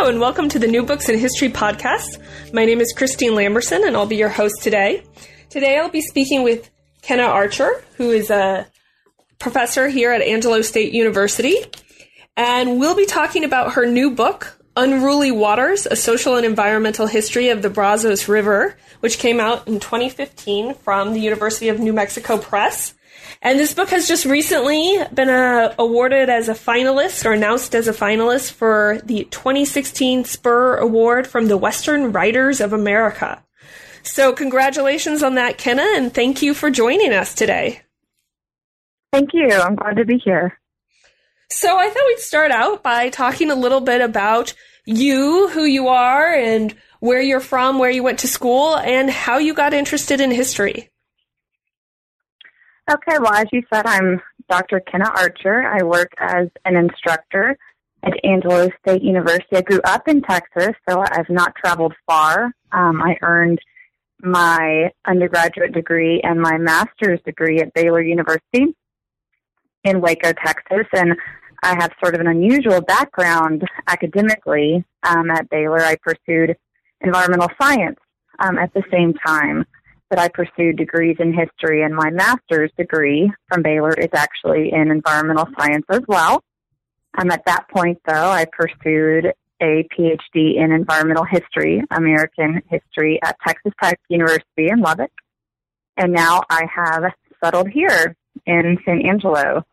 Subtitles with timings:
[0.00, 2.22] Hello, and welcome to the New Books in History podcast.
[2.54, 5.02] My name is Christine Lamberson, and I'll be your host today.
[5.50, 6.70] Today, I'll be speaking with
[7.02, 8.66] Kenna Archer, who is a
[9.38, 11.56] professor here at Angelo State University,
[12.34, 17.50] and we'll be talking about her new book, Unruly Waters A Social and Environmental History
[17.50, 22.38] of the Brazos River, which came out in 2015 from the University of New Mexico
[22.38, 22.94] Press.
[23.42, 27.88] And this book has just recently been uh, awarded as a finalist or announced as
[27.88, 33.42] a finalist for the 2016 Spur Award from the Western Writers of America.
[34.02, 37.82] So, congratulations on that, Kenna, and thank you for joining us today.
[39.12, 39.50] Thank you.
[39.50, 40.58] I'm glad to be here.
[41.50, 45.88] So, I thought we'd start out by talking a little bit about you, who you
[45.88, 50.20] are, and where you're from, where you went to school, and how you got interested
[50.20, 50.89] in history.
[52.90, 54.80] Okay, well, as you said, I'm Dr.
[54.80, 55.62] Kenna Archer.
[55.62, 57.56] I work as an instructor
[58.02, 59.58] at Angelo State University.
[59.58, 62.50] I grew up in Texas, so I've not traveled far.
[62.72, 63.60] Um, I earned
[64.22, 68.74] my undergraduate degree and my master's degree at Baylor University
[69.84, 71.14] in Waco, Texas, and
[71.62, 75.80] I have sort of an unusual background academically um, at Baylor.
[75.80, 76.56] I pursued
[77.02, 78.00] environmental science
[78.40, 79.64] um, at the same time
[80.10, 84.90] that I pursued degrees in history, and my master's degree from Baylor is actually in
[84.90, 86.42] environmental science as well.
[87.18, 93.36] Um, at that point, though, I pursued a PhD in environmental history, American history at
[93.46, 95.10] Texas Tech University in Lubbock.
[95.96, 97.04] And now I have
[97.42, 98.16] settled here
[98.46, 99.64] in San Angelo.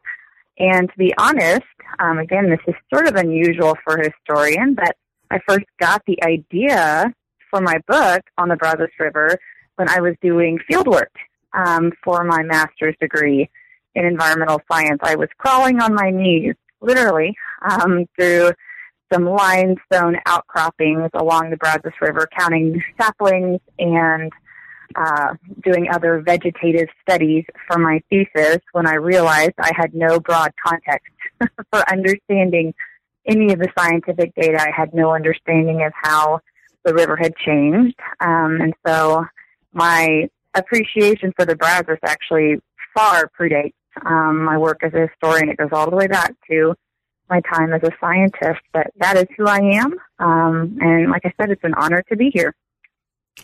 [0.59, 1.63] And to be honest,
[1.99, 4.95] um, again, this is sort of unusual for a historian, but
[5.31, 7.13] I first got the idea
[7.49, 9.37] for my book on the Brazos River
[9.77, 11.11] when I was doing field work
[11.53, 13.49] um, for my master's degree
[13.95, 14.99] in environmental science.
[15.01, 17.35] I was crawling on my knees, literally,
[17.67, 18.51] um, through
[19.11, 24.31] some limestone outcroppings along the Brazos River, counting saplings and
[24.95, 30.51] uh, doing other vegetative studies for my thesis when I realized I had no broad
[30.65, 31.11] context
[31.71, 32.73] for understanding
[33.25, 34.61] any of the scientific data.
[34.61, 36.39] I had no understanding of how
[36.85, 37.99] the river had changed.
[38.21, 39.25] Um, and so
[39.77, 42.55] my appreciation for the Brazos actually
[42.93, 43.73] far predates
[44.05, 45.49] um, my work as a historian.
[45.49, 46.73] It goes all the way back to
[47.29, 49.93] my time as a scientist, but that is who I am.
[50.19, 52.55] Um, and like I said, it's an honor to be here.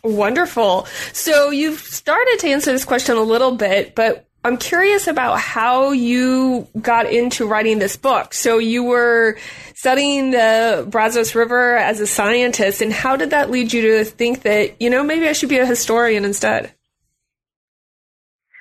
[0.04, 0.86] Wonderful.
[1.12, 5.92] So you've started to answer this question a little bit, but I'm curious about how
[5.92, 8.34] you got into writing this book.
[8.34, 9.38] So you were
[9.74, 14.42] studying the Brazos River as a scientist, and how did that lead you to think
[14.42, 16.74] that, you know, maybe I should be a historian instead?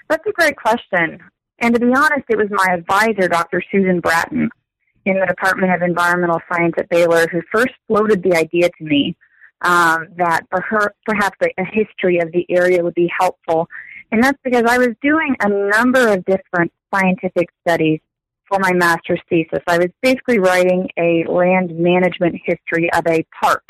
[0.09, 1.19] That's a great question.
[1.59, 3.63] And to be honest, it was my advisor, Dr.
[3.73, 4.51] Susan Bratton,
[5.05, 9.17] in the Department of Environmental Science at Baylor, who first floated the idea to me
[9.63, 13.69] um, that her, perhaps a history of the area would be helpful
[14.13, 18.01] and that's because I was doing a number of different scientific studies
[18.47, 19.61] for my master's thesis.
[19.67, 23.65] I was basically writing a land management history of a park,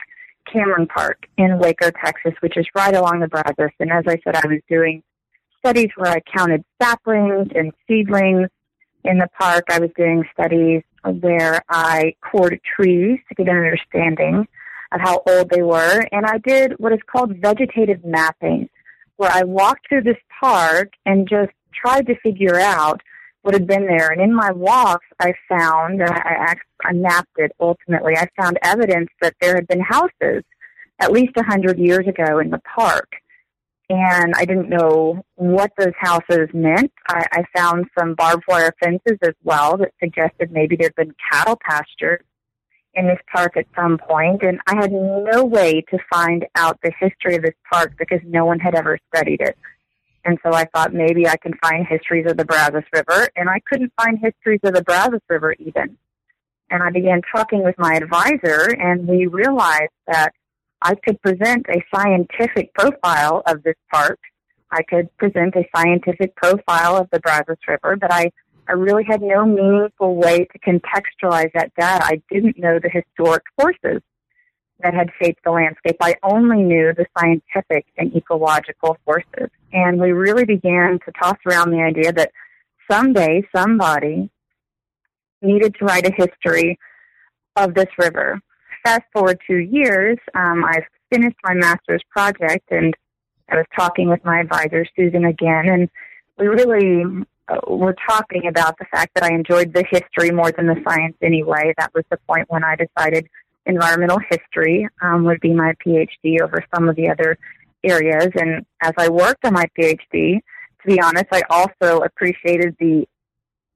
[0.52, 3.70] Cameron Park in Waco, Texas, which is right along the Brazos.
[3.78, 5.04] And as I said, I was doing
[5.60, 8.48] studies where I counted saplings and seedlings
[9.04, 9.66] in the park.
[9.70, 14.48] I was doing studies where I cored trees to get an understanding
[14.90, 16.04] of how old they were.
[16.10, 18.68] And I did what is called vegetative mapping
[19.22, 23.00] where I walked through this park and just tried to figure out
[23.42, 24.10] what had been there.
[24.10, 29.10] And in my walks, I found, and I, I mapped it ultimately, I found evidence
[29.20, 30.42] that there had been houses
[30.98, 33.12] at least a hundred years ago in the park.
[33.88, 36.90] And I didn't know what those houses meant.
[37.08, 41.60] I, I found some barbed wire fences as well that suggested maybe there'd been cattle
[41.64, 42.24] pastures
[42.94, 46.92] in this park at some point, and I had no way to find out the
[46.98, 49.56] history of this park because no one had ever studied it.
[50.24, 53.60] And so I thought maybe I can find histories of the Brazos River, and I
[53.68, 55.96] couldn't find histories of the Brazos River even.
[56.70, 60.32] And I began talking with my advisor, and we realized that
[60.80, 64.18] I could present a scientific profile of this park.
[64.70, 68.30] I could present a scientific profile of the Brazos River, but I
[68.68, 72.04] I really had no meaningful way to contextualize that data.
[72.04, 74.02] I didn't know the historic forces
[74.82, 75.96] that had shaped the landscape.
[76.00, 79.50] I only knew the scientific and ecological forces.
[79.72, 82.32] And we really began to toss around the idea that
[82.90, 84.30] someday somebody
[85.40, 86.78] needed to write a history
[87.56, 88.40] of this river.
[88.84, 92.94] Fast forward two years, um, I've finished my master's project and
[93.48, 95.90] I was talking with my advisor, Susan, again, and
[96.38, 97.04] we really
[97.66, 101.74] we're talking about the fact that I enjoyed the history more than the science anyway.
[101.78, 103.28] That was the point when I decided
[103.66, 107.38] environmental history um, would be my PhD over some of the other
[107.84, 108.28] areas.
[108.34, 113.06] And as I worked on my PhD, to be honest, I also appreciated the,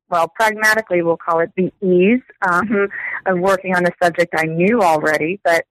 [0.09, 2.89] well, pragmatically, we'll call it the ease um,
[3.27, 5.65] of working on a subject I knew already, but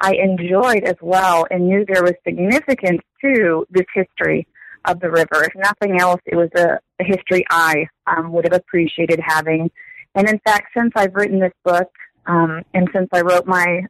[0.00, 4.46] I enjoyed as well and knew there was significance to this history
[4.84, 5.44] of the river.
[5.44, 9.70] If nothing else, it was a, a history I um, would have appreciated having.
[10.14, 11.88] And in fact, since I've written this book,
[12.26, 13.86] um, and since I wrote my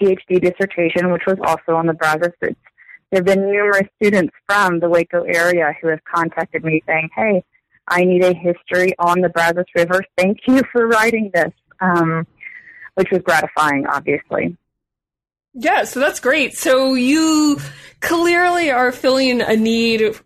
[0.00, 4.88] PhD dissertation, which was also on the Brazos there have been numerous students from the
[4.88, 7.44] Waco area who have contacted me saying, hey,
[7.86, 10.00] I need a history on the Brazos River.
[10.16, 12.26] Thank you for writing this, um,
[12.94, 14.56] which was gratifying, obviously.
[15.52, 16.56] Yeah, so that's great.
[16.56, 17.58] So you
[18.00, 20.18] clearly are filling a need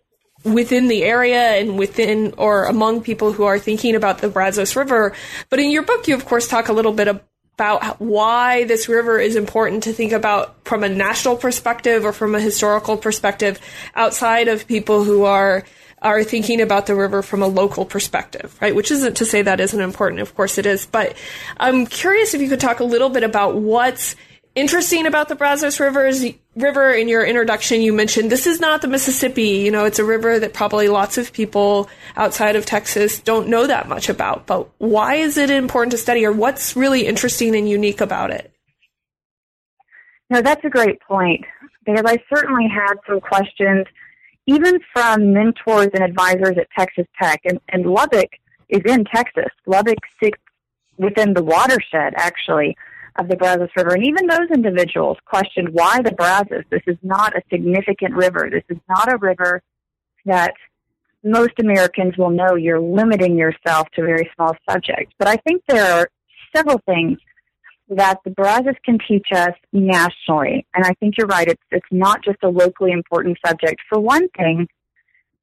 [0.44, 5.14] within the area and within or among people who are thinking about the Brazos River.
[5.50, 9.18] But in your book, you of course talk a little bit about why this river
[9.18, 13.60] is important to think about from a national perspective or from a historical perspective
[13.96, 15.64] outside of people who are
[16.00, 18.74] are thinking about the river from a local perspective, right?
[18.74, 20.20] Which isn't to say that isn't important.
[20.20, 20.86] Of course it is.
[20.86, 21.16] But
[21.56, 24.14] I'm curious if you could talk a little bit about what's
[24.54, 26.24] interesting about the Brazos Rivers
[26.58, 29.58] River in your introduction, you mentioned this is not the Mississippi.
[29.58, 33.66] You know, it's a river that probably lots of people outside of Texas don't know
[33.66, 34.46] that much about.
[34.46, 38.52] But why is it important to study, or what's really interesting and unique about it?
[40.30, 41.44] No, that's a great point
[41.86, 43.86] because I certainly had some questions,
[44.46, 48.30] even from mentors and advisors at Texas Tech, and, and Lubbock
[48.68, 49.50] is in Texas.
[49.64, 50.38] Lubbock sits
[50.98, 52.76] within the watershed, actually
[53.18, 53.94] of the Brazos River.
[53.94, 56.64] And even those individuals questioned why the Brazos?
[56.70, 58.48] This is not a significant river.
[58.50, 59.62] This is not a river
[60.24, 60.54] that
[61.24, 65.12] most Americans will know you're limiting yourself to very small subject.
[65.18, 66.08] But I think there are
[66.54, 67.18] several things
[67.90, 70.66] that the Brazos can teach us nationally.
[70.74, 71.48] And I think you're right.
[71.48, 73.80] It's, it's not just a locally important subject.
[73.88, 74.68] For one thing,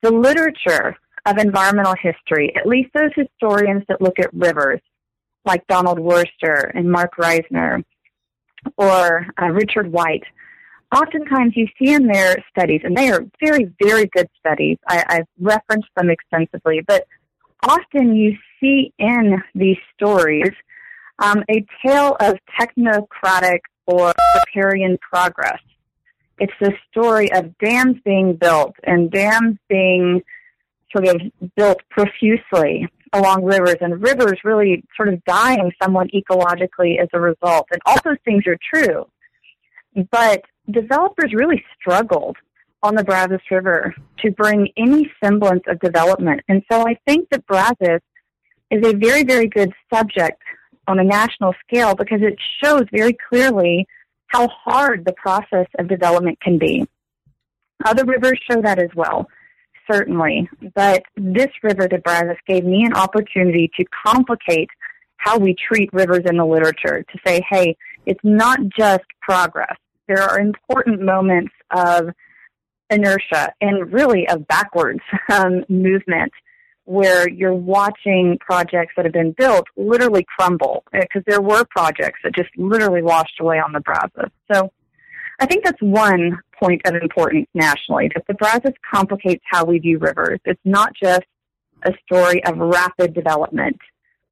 [0.02, 0.96] the literature
[1.26, 4.80] of environmental history, at least those historians that look at rivers,
[5.46, 7.84] like Donald Worster and Marc Reisner
[8.78, 10.24] or uh, Richard White,
[10.96, 14.78] oftentimes you see in their studies, and they are very, very good studies.
[14.88, 17.06] I, I've referenced them extensively, but
[17.64, 20.52] often you see in these stories
[21.20, 25.60] um, a tale of technocratic or riparian progress.
[26.40, 30.22] It's the story of dams being built and dams being
[30.96, 31.22] sort of
[31.56, 37.66] built profusely along rivers and rivers really sort of dying somewhat ecologically as a result.
[37.72, 39.06] And all those things are true.
[40.12, 42.36] But developers really struggled
[42.84, 46.42] on the Brazos River to bring any semblance of development.
[46.50, 48.02] And so I think that Brazos
[48.70, 50.42] is a very, very good subject
[50.88, 53.88] on a national scale because it shows very clearly
[54.28, 56.86] how hard the process of development can be.
[57.86, 59.28] Other rivers show that as well
[59.90, 60.50] certainly.
[60.74, 64.70] But this river, the Brazos, gave me an opportunity to complicate
[65.18, 69.76] how we treat rivers in the literature, to say, hey, it's not just progress.
[70.08, 72.10] There are important moments of
[72.90, 75.02] inertia and really of backwards
[75.32, 76.32] um, movement
[76.86, 82.36] where you're watching projects that have been built literally crumble because there were projects that
[82.36, 84.30] just literally washed away on the Brazos.
[84.52, 84.72] So
[85.40, 89.98] I think that's one point of importance nationally, that the Brazos complicates how we view
[89.98, 90.40] rivers.
[90.46, 91.26] It's not just
[91.84, 93.78] a story of rapid development.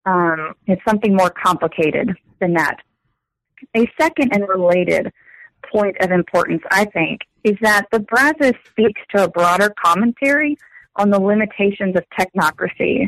[0.06, 2.78] Um, it's something more complicated than that.
[3.76, 5.12] A second and related
[5.72, 10.58] point of importance, I think, is that the Brazos speaks to a broader commentary
[10.96, 13.08] on the limitations of technocracy.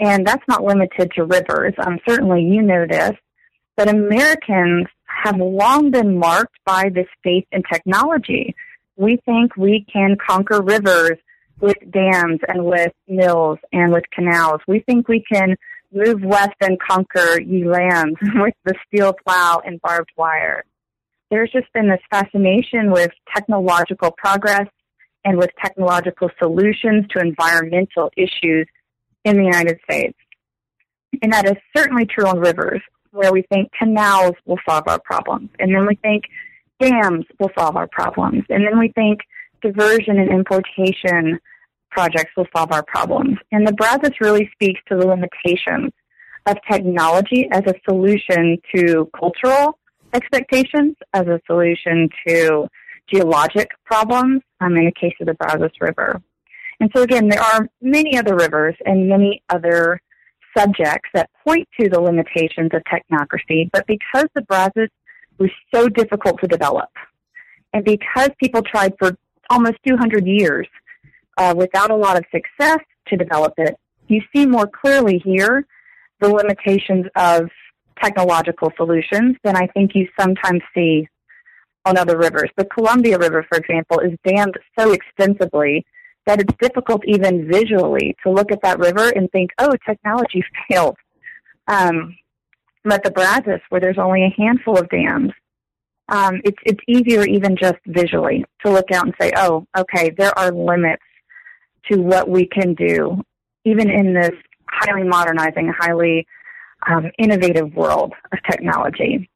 [0.00, 1.74] And that's not limited to rivers.
[1.78, 3.12] Um, certainly you know this,
[3.76, 4.86] but Americans
[5.22, 8.54] have long been marked by this faith in technology.
[8.96, 11.18] We think we can conquer rivers
[11.60, 14.60] with dams and with mills and with canals.
[14.68, 15.56] We think we can
[15.92, 20.64] move west and conquer ye lands with the steel plow and barbed wire.
[21.30, 24.68] There's just been this fascination with technological progress
[25.24, 28.66] and with technological solutions to environmental issues
[29.24, 30.16] in the United States.
[31.22, 32.82] And that is certainly true on rivers
[33.16, 35.50] where we think canals will solve our problems.
[35.58, 36.24] And then we think
[36.80, 38.44] dams will solve our problems.
[38.50, 39.20] And then we think
[39.62, 41.38] diversion and importation
[41.90, 43.38] projects will solve our problems.
[43.52, 45.92] And the Brazos really speaks to the limitations
[46.46, 49.78] of technology as a solution to cultural
[50.12, 52.68] expectations, as a solution to
[53.12, 56.22] geologic problems, um, in the case of the Brazos River.
[56.80, 60.00] And so again, there are many other rivers and many other
[60.56, 64.88] subjects that point to the limitations of technocracy, but because the Brazos
[65.38, 66.88] was so difficult to develop.
[67.72, 69.16] And because people tried for
[69.50, 70.66] almost 200 years
[71.36, 73.76] uh, without a lot of success to develop it,
[74.08, 75.66] you see more clearly here
[76.20, 77.50] the limitations of
[78.02, 81.08] technological solutions than I think you sometimes see
[81.84, 82.50] on other rivers.
[82.56, 85.86] The Columbia River, for example, is dammed so extensively
[86.26, 90.96] that it's difficult even visually to look at that river and think, oh, technology failed.
[91.68, 92.16] Um,
[92.84, 95.32] but the Brazos, where there's only a handful of dams,
[96.08, 100.36] um, it's it's easier even just visually to look out and say, oh, okay, there
[100.38, 101.02] are limits
[101.90, 103.20] to what we can do,
[103.64, 104.32] even in this
[104.68, 106.26] highly modernizing, highly
[106.86, 109.28] um, innovative world of technology.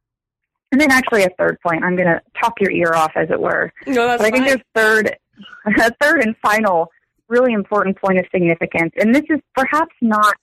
[0.73, 3.41] And then actually a third point, I'm going to talk your ear off, as it
[3.41, 3.73] were.
[3.87, 4.47] No, that's but I think fine.
[4.47, 5.17] there's third,
[5.67, 6.91] a third and final
[7.29, 8.93] really important point of significance.
[8.99, 10.37] And this is perhaps not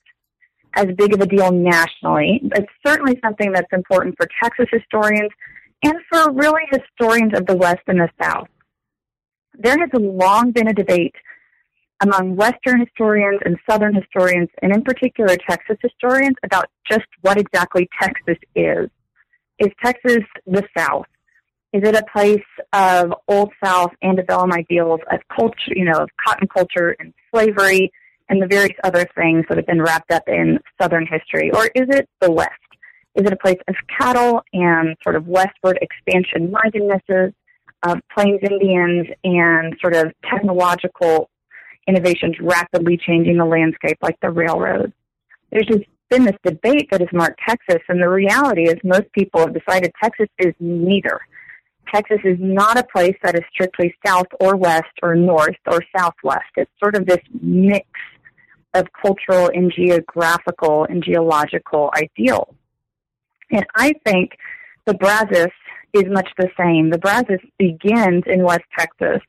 [0.74, 2.40] as big of a deal nationally.
[2.44, 5.30] but certainly something that's important for Texas historians
[5.84, 8.48] and for really historians of the West and the South.
[9.54, 11.14] There has long been a debate
[12.00, 17.88] among Western historians and Southern historians, and in particular Texas historians, about just what exactly
[18.00, 18.88] Texas is.
[19.58, 21.06] Is Texas the South?
[21.72, 26.48] Is it a place of Old South antebellum ideals of culture, you know, of cotton
[26.48, 27.92] culture and slavery
[28.30, 31.50] and the various other things that have been wrapped up in Southern history?
[31.50, 32.52] Or is it the West?
[33.14, 37.34] Is it a place of cattle and sort of westward expansion mindednesses,
[37.84, 41.30] of uh, Plains Indians and sort of technological
[41.86, 44.92] innovations rapidly changing the landscape like the railroad?
[45.50, 49.40] There's just been this debate that has marked Texas, and the reality is most people
[49.40, 51.20] have decided Texas is neither.
[51.92, 56.50] Texas is not a place that is strictly south or west or north or southwest.
[56.56, 57.86] It's sort of this mix
[58.74, 62.54] of cultural and geographical and geological ideals.
[63.50, 64.32] And I think
[64.86, 65.48] the Brazos
[65.94, 66.90] is much the same.
[66.90, 69.20] The Brazos begins in West Texas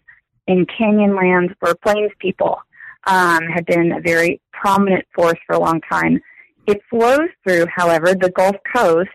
[0.47, 2.59] in canyonlands where plains people
[3.07, 6.19] um, have been a very prominent force for a long time.
[6.67, 9.09] It flows through, however, the Gulf Coast,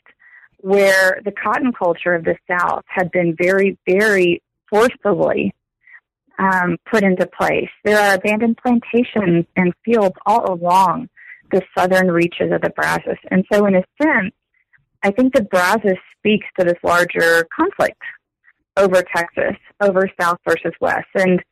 [0.65, 5.55] where the cotton culture of the South had been very, very forcibly
[6.39, 7.69] um, put into place.
[7.85, 11.11] There are abandoned plantations and fields all along
[11.53, 13.19] the southern reaches of the Brazos.
[13.31, 14.33] And so, in a sense,
[15.03, 18.01] I think the Brazos speaks to this larger conflict
[18.79, 21.09] over Texas, over South versus West.
[21.15, 21.45] And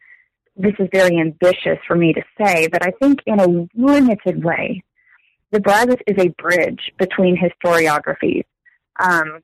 [0.56, 4.82] this is very ambitious for me to say, but I think in a limited way,
[5.50, 8.44] the Brazos is a bridge between historiographies,
[9.00, 9.40] um,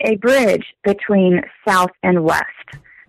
[0.00, 2.46] a bridge between South and West,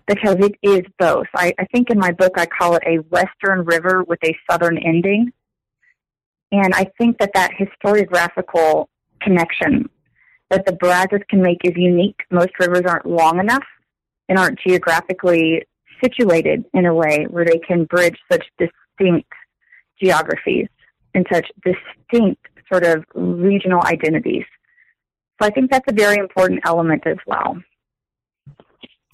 [0.06, 1.26] because it is both.
[1.34, 4.78] I, I think in my book I call it a Western river with a Southern
[4.78, 5.32] ending.
[6.52, 8.86] And I think that that historiographical
[9.20, 9.88] connection
[10.50, 12.20] that the Brazos can make is unique.
[12.30, 13.64] Most rivers aren't long enough
[14.28, 15.64] and aren't geographically
[16.02, 19.32] situated in a way where they can bridge such distinct
[20.00, 20.68] geographies
[21.14, 24.44] and such distinct sort of regional identities.
[25.40, 27.56] So I think that's a very important element as well.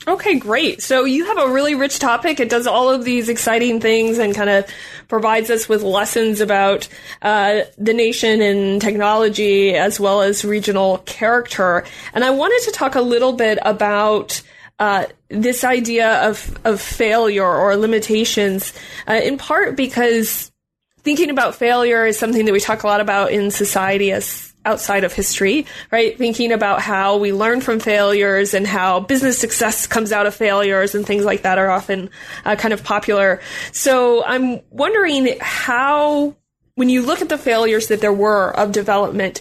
[0.08, 0.82] Okay, great.
[0.82, 2.40] So you have a really rich topic.
[2.40, 4.66] It does all of these exciting things and kind of
[5.08, 6.88] provides us with lessons about
[7.20, 11.84] uh, the nation and technology as well as regional character.
[12.14, 14.40] And I wanted to talk a little bit about
[14.78, 18.72] uh, this idea of of failure or limitations,
[19.06, 20.50] uh, in part because
[21.02, 25.04] thinking about failure is something that we talk a lot about in society as outside
[25.04, 26.16] of history, right?
[26.16, 30.94] Thinking about how we learn from failures and how business success comes out of failures
[30.94, 32.08] and things like that are often
[32.44, 33.40] uh, kind of popular.
[33.72, 36.36] So I'm wondering how,
[36.76, 39.40] when you look at the failures that there were of development,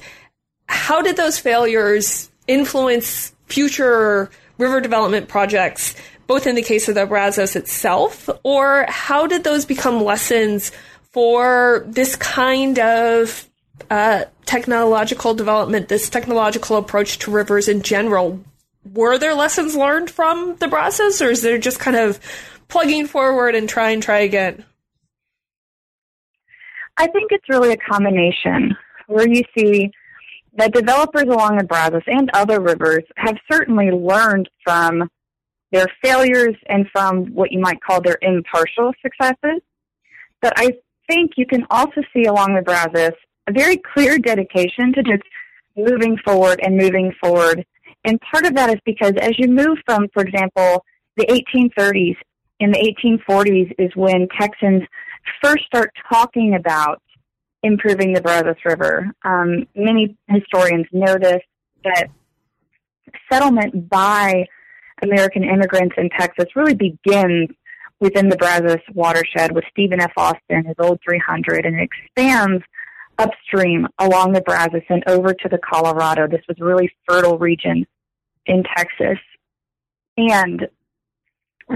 [0.67, 5.95] how did those failures influence future river development projects,
[6.27, 10.71] both in the case of the Brazos itself, or how did those become lessons
[11.12, 13.49] for this kind of
[13.89, 18.43] uh, technological development, this technological approach to rivers in general,
[18.93, 22.19] were there lessons learned from the Brazos, or is there just kind of
[22.67, 24.63] plugging forward and try and try again?
[26.98, 28.75] I think it's really a combination
[29.07, 29.91] where you see
[30.57, 35.09] that developers along the Brazos and other rivers have certainly learned from
[35.71, 39.62] their failures and from what you might call their impartial successes.
[40.41, 40.74] But I
[41.07, 43.13] think you can also see along the Brazos
[43.50, 45.24] a very clear dedication to just
[45.75, 47.65] moving forward and moving forward.
[48.06, 50.86] And part of that is because as you move from, for example,
[51.18, 52.15] the 1830s
[52.60, 54.84] in the 1840s is when Texans
[55.41, 57.01] first start talking about
[57.63, 59.12] improving the Brazos River.
[59.24, 61.41] Um, many historians know this,
[61.84, 62.08] that
[63.32, 64.46] settlement by
[65.01, 67.50] American immigrants in Texas really begins
[68.00, 70.12] within the Brazos watershed with Stephen F.
[70.15, 72.63] Austin, his old 300, and it expands
[73.19, 76.27] upstream along the Brazos and over to the Colorado.
[76.27, 77.85] This was really fertile region
[78.45, 79.19] in Texas.
[80.17, 80.67] And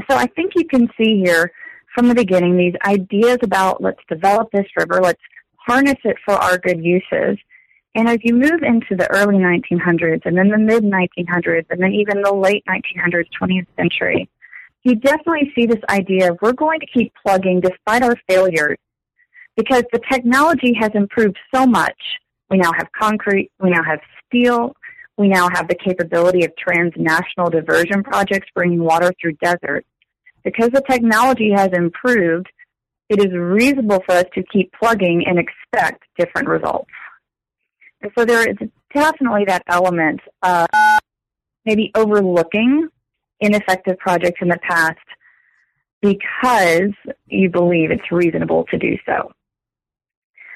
[0.10, 1.52] so I think you can see here
[1.94, 5.22] from the beginning these ideas about let's develop this river, let's
[5.58, 7.38] harness it for our good uses.
[7.96, 11.92] And as you move into the early 1900s and then the mid 1900s and then
[11.92, 14.28] even the late 1900s, 20th century,
[14.84, 18.78] you definitely see this idea of we're going to keep plugging despite our failures
[19.56, 21.98] because the technology has improved so much.
[22.50, 24.76] We now have concrete, we now have steel,
[25.18, 29.88] we now have the capability of transnational diversion projects bringing water through deserts.
[30.44, 32.48] Because the technology has improved,
[33.10, 36.90] it is reasonable for us to keep plugging and expect different results.
[38.02, 38.58] And so there is
[38.94, 40.68] definitely that element of
[41.66, 42.90] maybe overlooking
[43.40, 44.98] ineffective projects in the past
[46.02, 46.92] because
[47.28, 49.32] you believe it's reasonable to do so.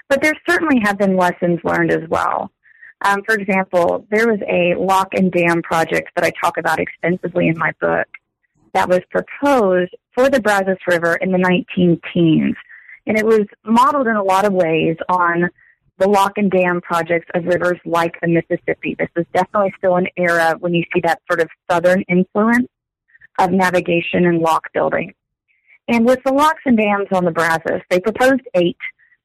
[0.09, 2.51] But there certainly have been lessons learned as well.
[3.05, 7.47] Um, for example, there was a lock and dam project that I talk about extensively
[7.47, 8.07] in my book
[8.73, 12.55] that was proposed for the Brazos River in the 19 teens.
[13.05, 15.49] And it was modeled in a lot of ways on
[15.99, 18.95] the lock and dam projects of rivers like the Mississippi.
[18.97, 22.67] This is definitely still an era when you see that sort of southern influence
[23.39, 25.13] of navigation and lock building.
[25.87, 28.77] And with the locks and dams on the Brazos, they proposed eight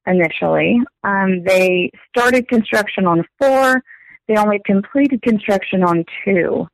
[0.07, 0.79] initially.
[1.03, 3.81] Um, they started construction on four.
[4.27, 6.67] They only completed construction on two.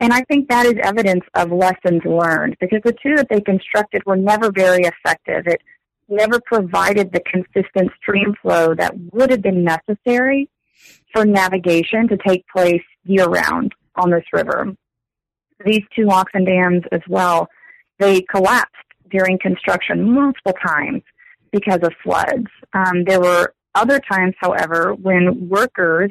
[0.00, 4.02] And I think that is evidence of lessons learned because the two that they constructed
[4.06, 5.46] were never very effective.
[5.46, 5.60] It
[6.08, 10.48] never provided the consistent stream flow that would have been necessary
[11.12, 14.74] for navigation to take place year round on this river.
[15.64, 17.48] These two locks and dams as well,
[17.98, 18.74] they collapsed
[19.10, 21.02] during construction multiple times
[21.52, 22.46] because of floods.
[22.72, 26.10] Um, there were other times, however, when workers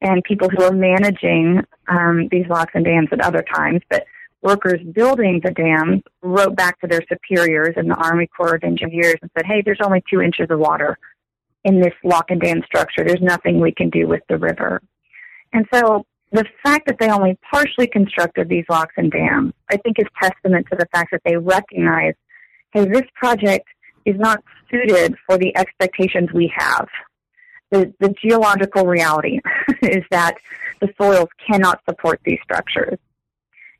[0.00, 4.04] and people who were managing um, these locks and dams at other times, but
[4.42, 9.16] workers building the dams wrote back to their superiors in the Army Corps of Engineers
[9.20, 10.98] and said, hey, there's only two inches of water
[11.64, 13.04] in this lock and dam structure.
[13.04, 14.80] There's nothing we can do with the river.
[15.52, 19.98] And so the fact that they only partially constructed these locks and dams, I think
[19.98, 22.14] is testament to the fact that they recognize,
[22.72, 23.66] hey, this project
[24.10, 26.88] is not suited for the expectations we have.
[27.70, 29.40] The, the geological reality
[29.82, 30.36] is that
[30.80, 32.98] the soils cannot support these structures.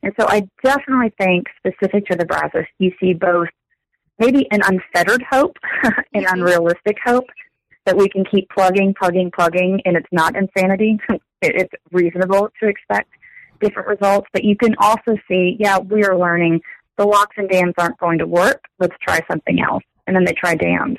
[0.03, 3.49] And so I definitely think specific to the Brazos, you see both
[4.17, 6.33] maybe an unfettered hope, an mm-hmm.
[6.33, 7.25] unrealistic hope
[7.85, 10.99] that we can keep plugging, plugging, plugging, and it's not insanity.
[11.41, 13.09] it's reasonable to expect
[13.59, 16.61] different results, but you can also see, yeah, we are learning
[16.97, 18.63] the locks and dams aren't going to work.
[18.79, 20.97] Let's try something else and then they try dams.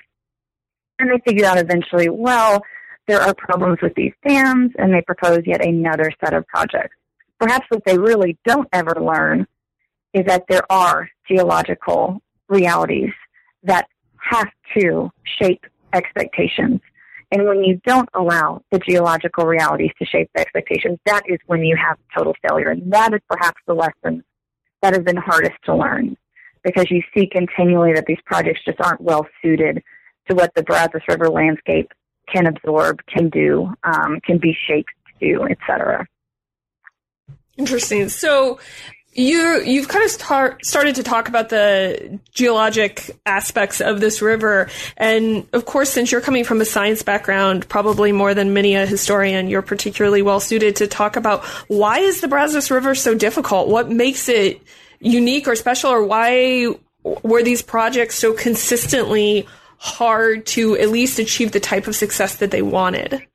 [0.99, 2.63] And they figure out eventually, well,
[3.09, 6.95] there are problems with these dams, and they propose yet another set of projects.
[7.41, 9.47] Perhaps what they really don't ever learn
[10.15, 13.11] is that there are geological realities
[13.65, 13.87] that
[14.19, 15.11] have to
[15.41, 16.81] shape expectations.
[17.33, 21.65] And when you don't allow the geological realities to shape the expectations, that is when
[21.65, 22.69] you have total failure.
[22.69, 24.23] And that is perhaps the lesson
[24.83, 26.17] that has been hardest to learn
[26.65, 29.83] because you see continually that these projects just aren't well suited
[30.29, 31.93] to what the Brazos River landscape
[32.33, 36.07] can absorb, can do, um, can be shaped to etc.
[37.57, 38.09] Interesting.
[38.09, 38.59] So
[39.15, 44.71] you you've kind of start, started to talk about the geologic aspects of this river,
[44.97, 48.87] and of course, since you're coming from a science background, probably more than many a
[48.87, 53.69] historian, you're particularly well suited to talk about why is the Brazos River so difficult?
[53.69, 54.63] What makes it
[55.03, 56.69] unique or special, or why
[57.03, 59.47] were these projects so consistently
[59.79, 63.27] hard to at least achieve the type of success that they wanted?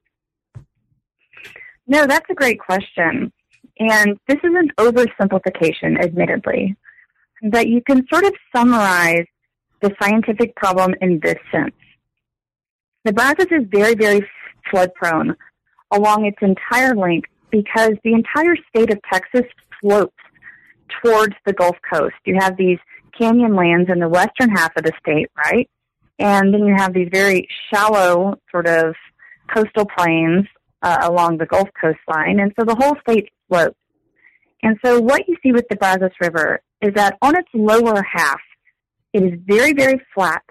[1.86, 3.32] No, that's a great question.
[3.80, 6.76] And this is an oversimplification, admittedly,
[7.44, 9.26] but you can sort of summarize
[9.82, 11.76] the scientific problem in this sense.
[13.14, 14.28] Brazos is very, very
[14.70, 15.36] flood prone
[15.92, 19.46] along its entire length because the entire state of Texas
[19.80, 20.16] slopes
[21.04, 22.16] towards the Gulf Coast.
[22.26, 22.80] You have these
[23.18, 25.70] canyon lands in the western half of the state, right?
[26.20, 28.96] And then you have these very shallow sort of
[29.54, 30.46] coastal plains
[30.82, 32.40] uh, along the Gulf coastline.
[32.40, 33.76] And so the whole state slopes.
[34.64, 38.40] And so what you see with the Brazos River is that on its lower half,
[39.14, 40.44] it is very, very flat.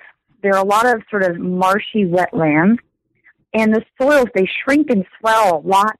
[0.43, 2.79] There are a lot of sort of marshy wetlands.
[3.53, 5.99] And the soils, they shrink and swell a lot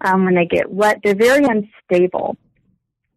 [0.00, 2.36] um, when they get wet, they're very unstable.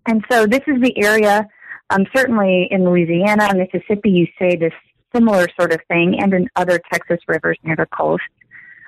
[0.06, 1.48] And so this is the area,
[1.90, 4.74] um, certainly in Louisiana, and Mississippi, you say this
[5.14, 8.24] similar sort of thing, and in other Texas rivers near the coast,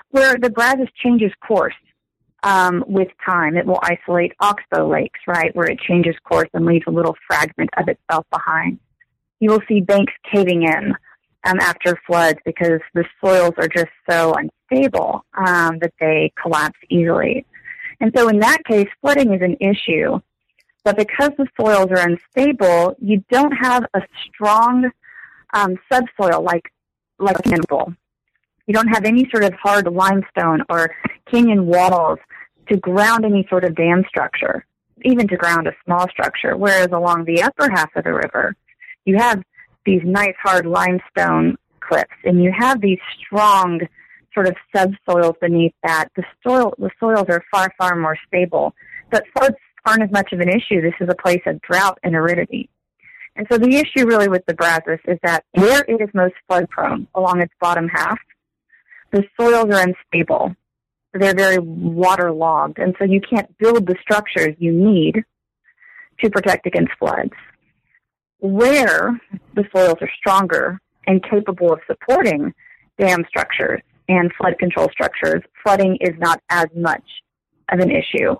[0.10, 1.74] where the Brazos changes course
[2.44, 3.56] um, with time.
[3.56, 7.70] It will isolate oxbow lakes, right, where it changes course and leaves a little fragment
[7.78, 8.80] of itself behind.
[9.40, 10.94] You will see banks caving in
[11.46, 17.46] um, after floods because the soils are just so unstable um, that they collapse easily.
[18.00, 20.20] And so in that case, flooding is an issue.
[20.84, 24.90] But because the soils are unstable, you don't have a strong
[25.54, 26.72] um, subsoil like
[27.20, 27.94] like mineral.
[28.66, 30.96] You don't have any sort of hard limestone or
[31.30, 32.20] canyon walls
[32.70, 34.66] to ground any sort of dam structure,
[35.04, 36.58] even to ground a small structure.
[36.58, 38.56] Whereas along the upper half of the river,
[39.06, 39.44] you have
[39.86, 43.82] these nice hard limestone cliffs and you have these strong
[44.34, 46.08] sort of subsoils beneath that.
[46.16, 48.74] The soil, the soils are far, far more stable.
[49.10, 50.82] But floods aren't as much of an issue.
[50.82, 52.70] This is a place of drought and aridity.
[53.36, 56.70] And so the issue really with the Brazos is that where it is most flood
[56.70, 58.20] prone along its bottom half,
[59.12, 60.56] the soils are unstable.
[61.14, 62.80] They're very waterlogged.
[62.80, 65.24] And so you can't build the structures you need
[66.20, 67.34] to protect against floods.
[68.40, 69.20] Where
[69.56, 72.54] the soils are stronger and capable of supporting
[73.00, 77.04] dam structures and flood control structures, flooding is not as much
[77.72, 78.36] of an issue.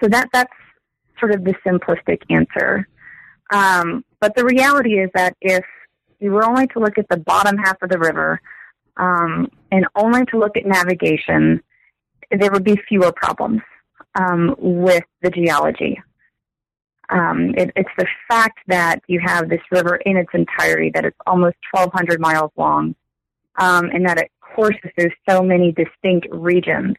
[0.00, 0.52] So that that's
[1.18, 2.86] sort of the simplistic answer.
[3.52, 5.64] Um, but the reality is that if
[6.20, 8.40] you were only to look at the bottom half of the river
[8.96, 11.62] um, and only to look at navigation,
[12.30, 13.62] there would be fewer problems
[14.14, 16.00] um, with the geology.
[17.08, 21.18] Um, it, it's the fact that you have this river in its entirety, that it's
[21.26, 22.96] almost 1,200 miles long,
[23.58, 26.96] um, and that it courses through so many distinct regions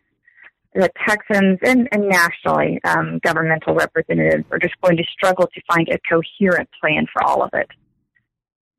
[0.78, 5.88] that Texans and, and nationally um, governmental representatives are just going to struggle to find
[5.90, 7.68] a coherent plan for all of it.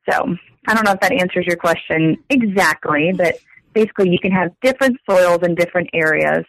[0.08, 3.38] So I don't know if that answers your question exactly, but
[3.74, 6.44] basically you can have different soils in different areas.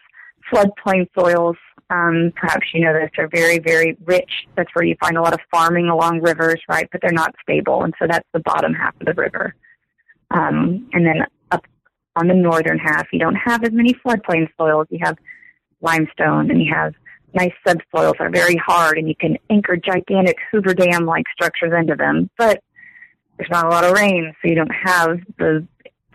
[0.52, 1.56] Floodplain soils,
[1.90, 4.30] um, perhaps you know this, are very, very rich.
[4.56, 6.88] That's where you find a lot of farming along rivers, right?
[6.90, 9.54] But they're not stable, and so that's the bottom half of the river.
[10.30, 11.64] Um, and then up
[12.16, 14.86] on the northern half, you don't have as many floodplain soils.
[14.90, 15.18] You have
[15.80, 16.94] limestone and you have
[17.34, 21.94] nice subsoils are very hard and you can anchor gigantic Hoover Dam like structures into
[21.94, 22.30] them.
[22.36, 22.62] But
[23.36, 25.66] there's not a lot of rain, so you don't have the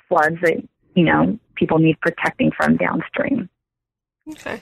[0.08, 0.62] floods that,
[0.94, 3.50] you know, people need protecting from downstream.
[4.30, 4.62] Okay.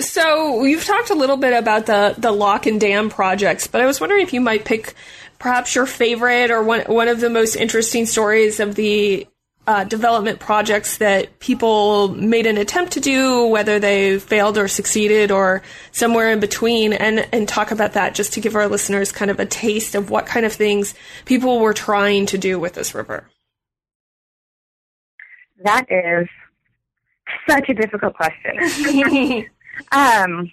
[0.00, 3.86] So you've talked a little bit about the, the lock and dam projects, but I
[3.86, 4.94] was wondering if you might pick
[5.38, 9.26] perhaps your favorite or one one of the most interesting stories of the
[9.66, 15.30] uh, development projects that people made an attempt to do, whether they failed or succeeded
[15.30, 19.30] or somewhere in between, and, and talk about that just to give our listeners kind
[19.30, 22.94] of a taste of what kind of things people were trying to do with this
[22.94, 23.26] river.
[25.62, 26.28] That is
[27.48, 28.58] such a difficult question.
[29.92, 30.52] um,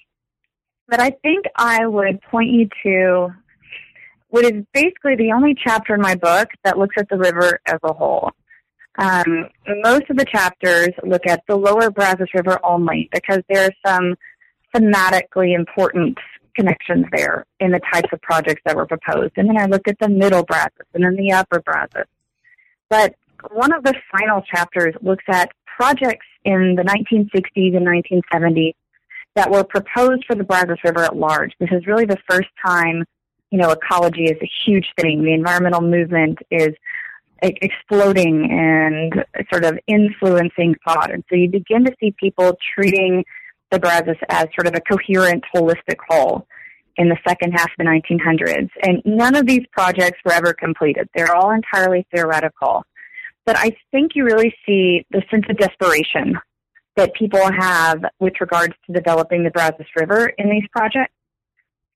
[0.87, 3.33] but I think I would point you to
[4.29, 7.79] what is basically the only chapter in my book that looks at the river as
[7.83, 8.31] a whole.
[9.01, 9.49] Um,
[9.81, 14.15] most of the chapters look at the lower Brazos River only because there are some
[14.75, 16.19] thematically important
[16.55, 19.33] connections there in the types of projects that were proposed.
[19.37, 22.05] And then I looked at the middle Brazos and then the upper Brazos.
[22.89, 23.15] But
[23.49, 28.75] one of the final chapters looks at projects in the 1960s and 1970s
[29.33, 31.53] that were proposed for the Brazos River at large.
[31.59, 33.03] This is really the first time,
[33.49, 35.23] you know, ecology is a huge thing.
[35.23, 36.75] The environmental movement is
[37.41, 41.11] exploding and sort of influencing thought.
[41.11, 43.23] And so you begin to see people treating
[43.71, 46.47] the Brazos as sort of a coherent, holistic whole
[46.97, 48.69] in the second half of the 1900s.
[48.83, 51.09] And none of these projects were ever completed.
[51.15, 52.83] They're all entirely theoretical.
[53.45, 56.37] But I think you really see the sense of desperation
[56.95, 61.13] that people have with regards to developing the Brazos River in these projects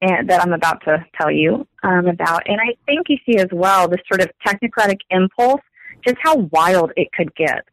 [0.06, 2.44] and that I'm about to tell you um, about.
[2.48, 5.62] And I think you see as well this sort of technocratic impulse,
[6.06, 7.66] just how wild it could get.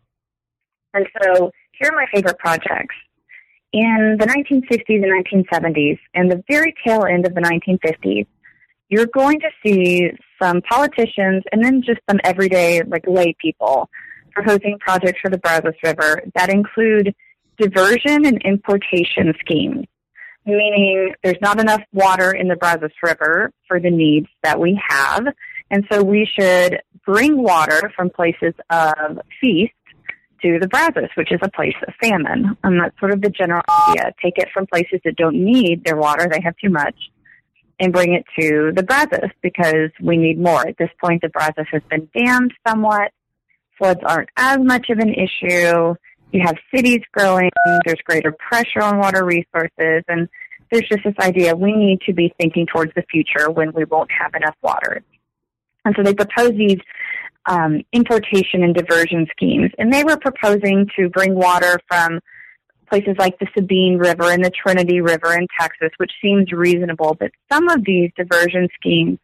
[0.94, 2.94] And so here are my favorite projects.
[3.72, 8.26] In the 1960s and 1970s, and the very tail end of the 1950s,
[8.88, 10.10] you're going to see
[10.42, 13.88] some politicians and then just some everyday, like lay people
[14.32, 17.14] proposing projects for the Brazos River that include
[17.58, 19.86] diversion and importation schemes
[20.46, 25.24] meaning there's not enough water in the Brazos River for the needs that we have.
[25.70, 29.72] And so we should bring water from places of feast
[30.42, 32.56] to the Brazos, which is a place of famine.
[32.62, 34.12] And that's sort of the general idea.
[34.22, 36.96] Take it from places that don't need their water, they have too much,
[37.78, 40.66] and bring it to the Brazos because we need more.
[40.66, 43.12] At this point, the Brazos has been dammed somewhat.
[43.78, 45.94] Floods aren't as much of an issue.
[46.32, 47.50] You have cities growing.
[47.84, 50.02] There's greater pressure on water resources.
[50.08, 50.28] And
[50.70, 54.10] there's just this idea we need to be thinking towards the future when we won't
[54.10, 55.02] have enough water.
[55.84, 56.78] And so they proposed these
[57.46, 59.70] um, importation and diversion schemes.
[59.78, 62.20] And they were proposing to bring water from
[62.88, 67.16] places like the Sabine River and the Trinity River in Texas, which seems reasonable.
[67.18, 69.18] But some of these diversion schemes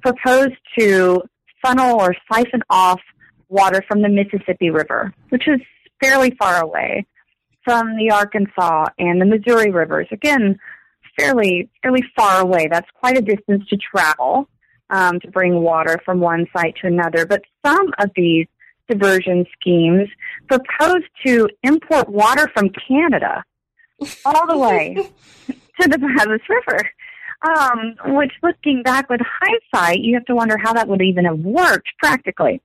[0.00, 1.22] proposed to
[1.62, 3.00] funnel or siphon off
[3.48, 5.60] water from the Mississippi River, which is
[6.00, 7.06] fairly far away,
[7.64, 10.08] from the Arkansas and the Missouri rivers.
[10.10, 10.58] Again,
[11.18, 12.68] fairly fairly far away.
[12.70, 14.48] That's quite a distance to travel
[14.90, 17.26] um, to bring water from one site to another.
[17.26, 18.46] But some of these
[18.88, 20.08] diversion schemes
[20.48, 23.44] propose to import water from Canada
[24.24, 24.94] all the way
[25.80, 26.90] to the Brazos River.
[27.42, 31.38] Um, which, looking back with hindsight, you have to wonder how that would even have
[31.38, 32.60] worked practically.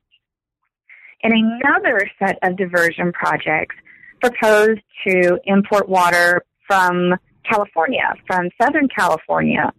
[1.24, 3.76] And another set of diversion projects
[4.22, 7.16] proposed to import water from
[7.50, 9.72] California, from Southern California,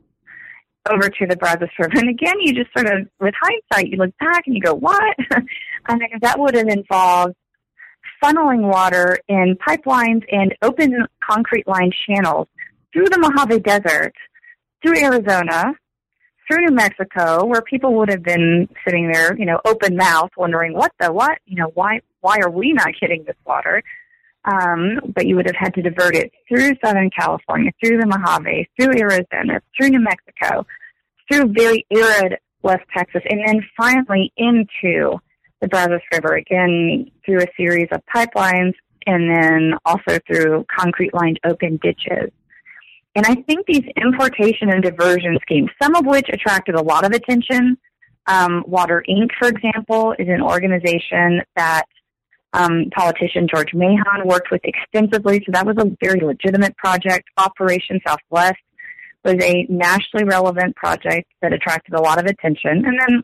[0.91, 1.99] over to the Brazos River.
[1.99, 5.17] And again, you just sort of, with hindsight, you look back and you go, what?
[5.87, 7.35] I mean, that would have involved
[8.23, 12.49] funneling water in pipelines and open concrete lined channels
[12.93, 14.15] through the Mojave Desert,
[14.83, 15.75] through Arizona,
[16.47, 20.75] through New Mexico, where people would have been sitting there, you know, open mouth, wondering
[20.75, 23.83] what the what, you know, why why are we not getting this water?
[24.45, 28.69] Um, but you would have had to divert it through Southern California, through the Mojave,
[28.79, 30.65] through Arizona, through New Mexico,
[31.29, 35.19] through very arid West Texas, and then finally into
[35.61, 38.75] the Brazos River, again through a series of pipelines
[39.07, 42.31] and then also through concrete lined open ditches.
[43.17, 47.13] And I think these importation and diversion schemes, some of which attracted a lot of
[47.13, 47.79] attention,
[48.27, 51.87] um, Water Inc., for example, is an organization that
[52.53, 55.43] um, politician George Mahon worked with extensively.
[55.47, 57.29] So that was a very legitimate project.
[57.39, 58.61] Operation Southwest
[59.25, 62.85] was a nationally relevant project that attracted a lot of attention.
[62.85, 63.23] And then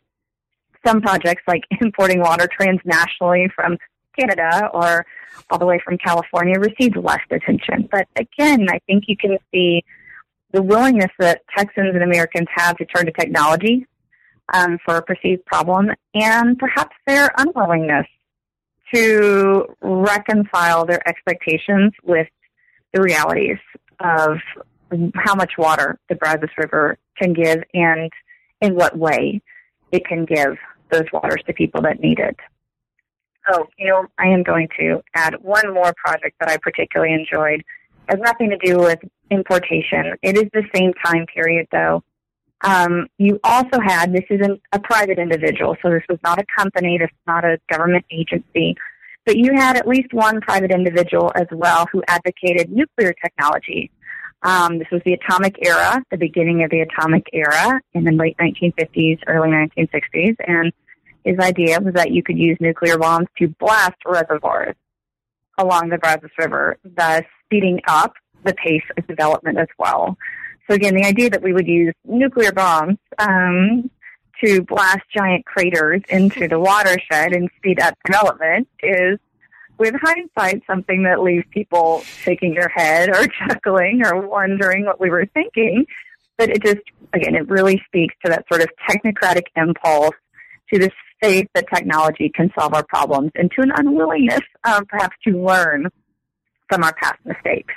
[0.87, 3.77] some projects like importing water transnationally from
[4.19, 5.07] Canada or
[5.51, 7.89] all the way from California received less attention.
[7.91, 9.85] But again, I think you can see
[10.53, 13.87] the willingness that Texans and Americans have to turn to technology
[14.53, 18.07] um, for a perceived problem and perhaps their unwillingness
[18.95, 22.29] to reconcile their expectations with
[22.93, 23.59] the realities
[24.01, 24.39] of
[25.15, 28.11] how much water the Brazos River can give and
[28.61, 29.41] in what way
[29.91, 30.59] it can give
[30.91, 32.37] those waters to people that need it.
[33.49, 37.61] Oh, you know, I am going to add one more project that I particularly enjoyed.
[38.09, 39.01] It has nothing to do with
[39.31, 40.17] importation.
[40.23, 42.03] It is the same time period though.
[42.63, 46.45] Um, you also had, this is an, a private individual, so this was not a
[46.57, 48.77] company, this was not a government agency,
[49.27, 53.91] but you had at least one private individual as well who advocated nuclear technology.
[54.43, 58.37] Um, this was the atomic era, the beginning of the atomic era in the late
[58.39, 60.73] 1950s, early 1960s, and
[61.25, 64.75] his idea was that you could use nuclear bombs to blast reservoirs
[65.59, 70.17] along the Brazos River, thus speeding up the pace of development as well.
[70.69, 73.91] So again, the idea that we would use nuclear bombs um,
[74.43, 79.19] to blast giant craters into the watershed and speed up development is,
[79.79, 85.11] with hindsight, something that leaves people shaking their head or chuckling or wondering what we
[85.11, 85.87] were thinking.
[86.39, 86.83] But it just,
[87.13, 90.17] again, it really speaks to that sort of technocratic impulse
[90.73, 95.17] to this faith that technology can solve our problems and to an unwillingness, um, perhaps,
[95.27, 95.89] to learn
[96.69, 97.73] from our past mistakes.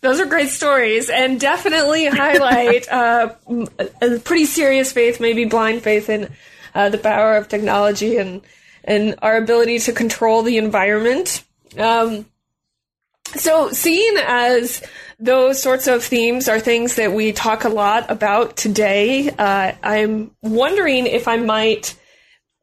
[0.00, 3.34] Those are great stories and definitely highlight uh,
[4.00, 6.30] a pretty serious faith, maybe blind faith in
[6.74, 8.42] uh, the power of technology and
[8.82, 11.44] and our ability to control the environment.
[11.76, 12.24] Um,
[13.36, 14.82] so, seeing as
[15.20, 20.32] those sorts of themes are things that we talk a lot about today, uh, I'm
[20.42, 21.96] wondering if I might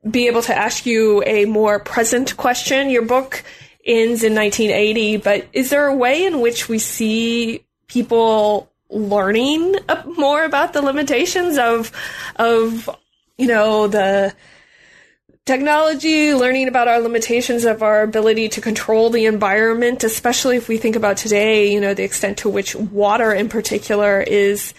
[0.09, 2.89] be able to ask you a more present question.
[2.89, 3.43] Your book
[3.85, 9.75] ends in 1980, but is there a way in which we see people learning
[10.17, 11.91] more about the limitations of
[12.37, 12.89] of
[13.37, 14.33] you know the
[15.47, 20.77] technology, learning about our limitations of our ability to control the environment, especially if we
[20.77, 24.73] think about today, you know, the extent to which water in particular is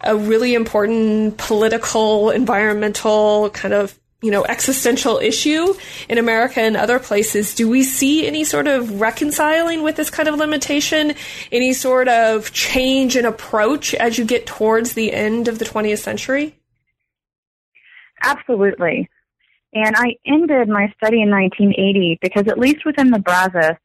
[0.00, 5.74] a really important political, environmental kind of you know, existential issue
[6.08, 7.54] in America and other places.
[7.54, 11.12] Do we see any sort of reconciling with this kind of limitation?
[11.52, 15.98] Any sort of change in approach as you get towards the end of the 20th
[15.98, 16.56] century?
[18.22, 19.10] Absolutely.
[19.74, 23.76] And I ended my study in 1980 because at least within the Brazos,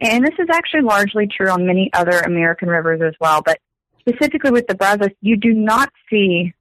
[0.00, 3.58] and this is actually largely true on many other American rivers as well, but
[4.00, 6.52] specifically with the Brazos, you do not see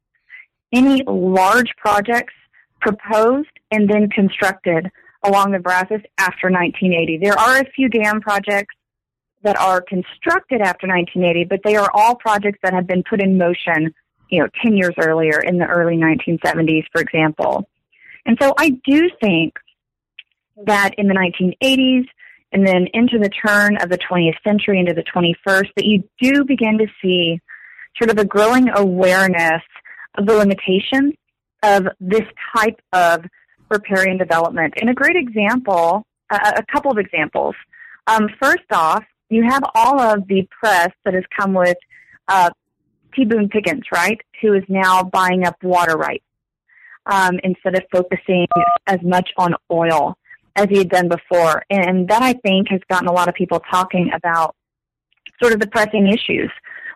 [0.71, 2.33] any large projects
[2.79, 4.89] proposed and then constructed
[5.23, 7.19] along the Brazos after 1980.
[7.21, 8.75] There are a few dam projects
[9.43, 13.37] that are constructed after 1980, but they are all projects that have been put in
[13.37, 13.93] motion,
[14.29, 17.67] you know, 10 years earlier in the early 1970s, for example.
[18.25, 19.55] And so I do think
[20.65, 22.05] that in the 1980s
[22.51, 26.45] and then into the turn of the 20th century, into the 21st, that you do
[26.45, 27.39] begin to see
[27.97, 29.63] sort of a growing awareness
[30.17, 31.13] of the limitations
[31.63, 33.25] of this type of
[33.69, 34.75] riparian development.
[34.79, 37.55] And a great example, uh, a couple of examples.
[38.05, 41.77] Um, first off, you have all of the press that has come with
[42.27, 42.51] uh,
[43.15, 43.25] T.
[43.25, 46.25] Boone Pickens, right, who is now buying up water rights
[47.05, 48.47] um, instead of focusing
[48.87, 50.17] as much on oil
[50.55, 51.63] as he had done before.
[51.69, 54.55] And that, I think, has gotten a lot of people talking about
[55.41, 56.51] sort of the pressing issues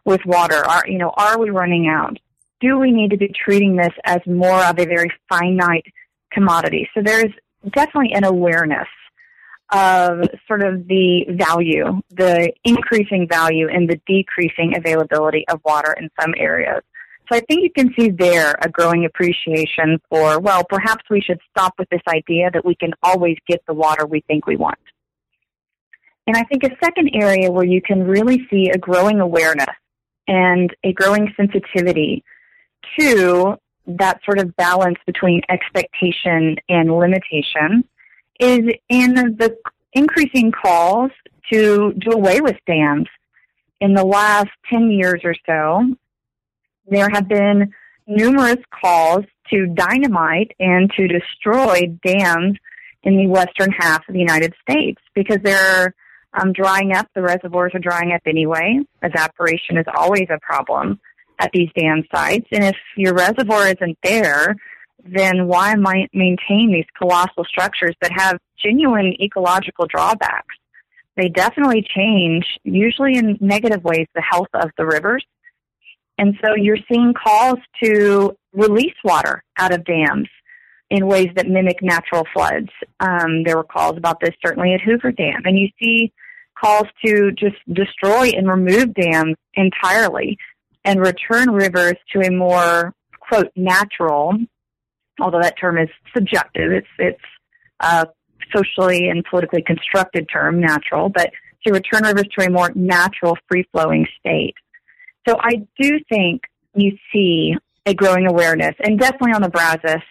[0.06, 0.66] with water.
[0.66, 2.18] Are, you know, are we running out?
[2.60, 5.86] do we need to be treating this as more of a very finite
[6.32, 6.90] commodity?
[6.94, 7.32] So there's
[7.72, 8.88] definitely an awareness
[9.72, 16.10] of sort of the value, the increasing value and the decreasing availability of water in
[16.20, 16.84] some areas.
[17.30, 21.40] So I think you can see there a growing appreciation for, well, perhaps we should
[21.50, 24.80] stop with this idea that we can always get the water we think we want.
[26.26, 29.76] And I think a second area where you can really see a growing awareness
[30.28, 32.24] and a growing sensitivity
[33.00, 33.56] to
[33.88, 37.84] that sort of balance between expectation and limitation
[38.40, 38.60] is
[38.90, 39.58] in the
[39.94, 41.12] increasing calls
[41.52, 43.08] to do away with dams.
[43.80, 45.96] In the last 10 years or so,
[46.88, 47.74] there have been
[48.06, 52.58] numerous calls to dynamite and to destroy dams
[53.04, 55.94] in the western half of the United States because they're
[56.34, 57.08] um, drying up.
[57.16, 58.80] The reservoirs are drying up anyway.
[59.02, 61.00] Evaporation is always a problem
[61.40, 62.48] at these dam sites.
[62.52, 64.56] And if your reservoir isn't there,
[65.06, 70.56] then why might maintain these colossal structures that have genuine ecological drawbacks?
[71.16, 75.26] They definitely change, usually in negative ways, the health of the rivers.
[76.18, 80.28] And so you're seeing calls to release water out of dams
[80.90, 82.70] in ways that mimic natural floods.
[83.00, 85.42] Um, there were calls about this certainly at Hoover Dam.
[85.46, 86.12] And you see
[86.60, 90.38] calls to just destroy and remove dams entirely
[90.84, 94.34] and return rivers to a more quote natural,
[95.20, 96.72] although that term is subjective.
[96.72, 97.24] It's it's
[97.82, 98.08] a
[98.56, 101.32] socially and politically constructed term, natural, but
[101.66, 104.56] to return rivers to a more natural, free flowing state.
[105.28, 110.02] So I do think you see a growing awareness, and definitely on the Brazos,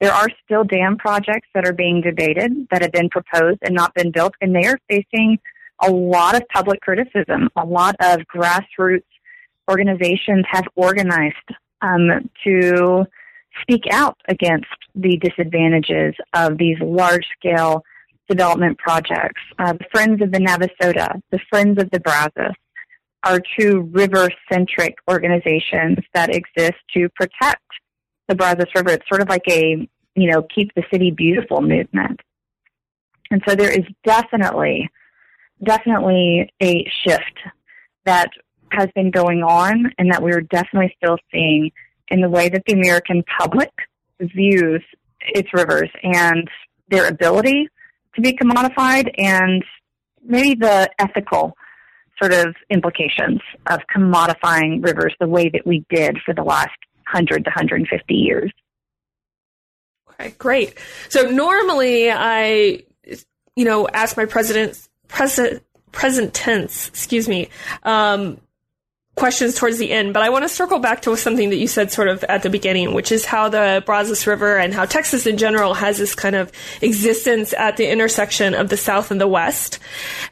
[0.00, 3.94] there are still dam projects that are being debated that have been proposed and not
[3.94, 5.38] been built, and they are facing
[5.80, 9.04] a lot of public criticism, a lot of grassroots
[9.70, 11.36] organizations have organized
[11.82, 13.04] um, to
[13.62, 17.84] speak out against the disadvantages of these large scale
[18.28, 19.40] development projects.
[19.58, 22.54] Uh, the Friends of the Navasota, the Friends of the Brazos
[23.24, 27.62] are two river centric organizations that exist to protect
[28.28, 28.90] the Brazos River.
[28.90, 32.20] It's sort of like a, you know, keep the city beautiful movement.
[33.30, 34.88] And so there is definitely,
[35.62, 37.38] definitely a shift
[38.04, 38.30] that
[38.70, 41.70] has been going on and that we're definitely still seeing
[42.08, 43.70] in the way that the American public
[44.20, 44.82] views
[45.20, 46.48] its rivers and
[46.88, 47.68] their ability
[48.14, 49.62] to be commodified and
[50.24, 51.54] maybe the ethical
[52.20, 56.76] sort of implications of commodifying rivers the way that we did for the last
[57.12, 58.52] 100 to 150 years.
[60.10, 60.74] Okay, great.
[61.08, 62.82] So normally I,
[63.56, 65.62] you know, ask my president's present
[65.92, 67.48] present tense, excuse me,
[67.82, 68.38] um,
[69.18, 71.92] questions towards the end, but I want to circle back to something that you said
[71.92, 75.36] sort of at the beginning, which is how the Brazos River and how Texas in
[75.36, 79.78] general has this kind of existence at the intersection of the South and the West.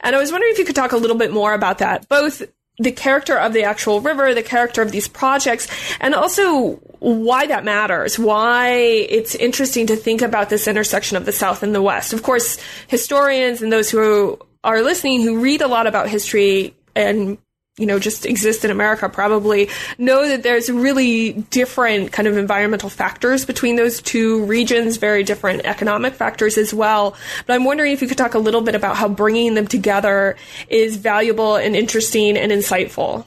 [0.00, 2.42] And I was wondering if you could talk a little bit more about that, both
[2.78, 5.66] the character of the actual river, the character of these projects,
[6.00, 11.32] and also why that matters, why it's interesting to think about this intersection of the
[11.32, 12.12] South and the West.
[12.12, 17.38] Of course, historians and those who are listening who read a lot about history and
[17.78, 19.68] you know, just exist in America probably
[19.98, 25.66] know that there's really different kind of environmental factors between those two regions, very different
[25.66, 27.14] economic factors as well.
[27.46, 30.36] But I'm wondering if you could talk a little bit about how bringing them together
[30.68, 33.26] is valuable and interesting and insightful.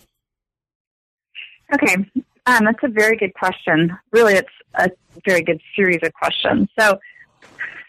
[1.71, 1.95] Okay,
[2.47, 3.95] um, that's a very good question.
[4.11, 4.89] Really, it's a
[5.27, 6.67] very good series of questions.
[6.79, 6.99] So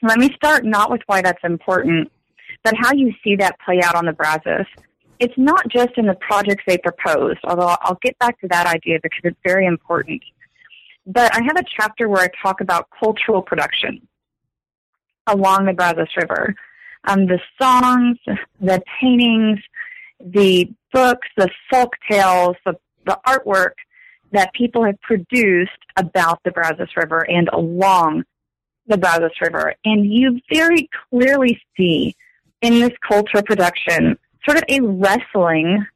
[0.03, 2.13] let me start not with why that's important,
[2.63, 4.67] but how you see that play out on the Brazos
[5.21, 8.99] it's not just in the projects they proposed, although I'll get back to that idea
[9.03, 10.23] because it's very important.
[11.07, 14.09] But I have a chapter where I talk about cultural production
[15.27, 16.55] along the Brazos River.
[17.05, 18.19] Um, the songs,
[18.61, 19.61] the paintings,
[20.21, 23.73] the books, the folk tales, the, the artwork
[24.33, 28.25] that people have produced about the Brazos River and along
[28.87, 29.75] the Brazos River.
[29.85, 32.15] And you very clearly see
[32.63, 35.87] in this cultural production sort of a wrestling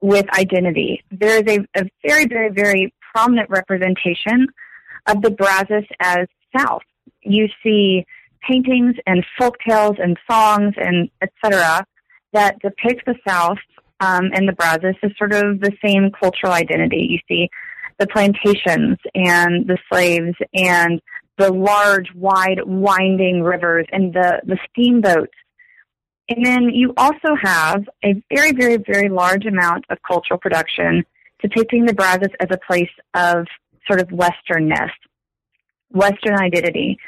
[0.00, 1.02] with identity.
[1.10, 4.46] There is a, a very, very, very prominent representation
[5.06, 6.26] of the Brazos as
[6.56, 6.82] South.
[7.22, 8.04] You see
[8.48, 11.84] paintings and folk tales and songs and etc.
[12.32, 13.58] that depict the South
[14.00, 17.06] um, and the Brazos as sort of the same cultural identity.
[17.10, 17.48] You see
[17.98, 21.00] the plantations and the slaves and
[21.36, 25.34] the large, wide, winding rivers and the, the steamboats
[26.28, 31.04] and then you also have a very, very, very large amount of cultural production
[31.40, 33.46] depicting the Brazos as a place of
[33.86, 34.90] sort of Westernness,
[35.90, 36.98] Western identity,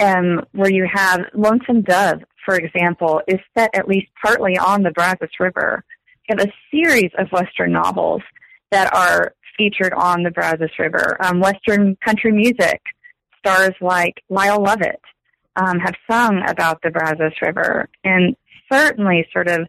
[0.00, 4.90] um, where you have Lonesome Dove, for example, is set at least partly on the
[4.90, 5.84] Brazos River.
[6.28, 8.22] You have a series of Western novels
[8.70, 11.16] that are featured on the Brazos River.
[11.20, 12.80] Um, Western country music,
[13.38, 15.00] stars like Lyle Lovett
[15.56, 17.88] um, have sung about the Brazos River.
[18.04, 18.36] And
[18.70, 19.66] certainly sort of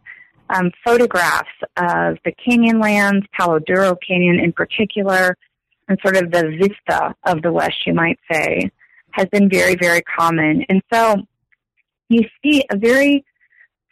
[0.49, 5.37] um, photographs of the canyon lands, Palo Duro Canyon in particular,
[5.87, 8.71] and sort of the vista of the West, you might say,
[9.11, 10.65] has been very, very common.
[10.69, 11.15] And so
[12.09, 13.25] you see a very,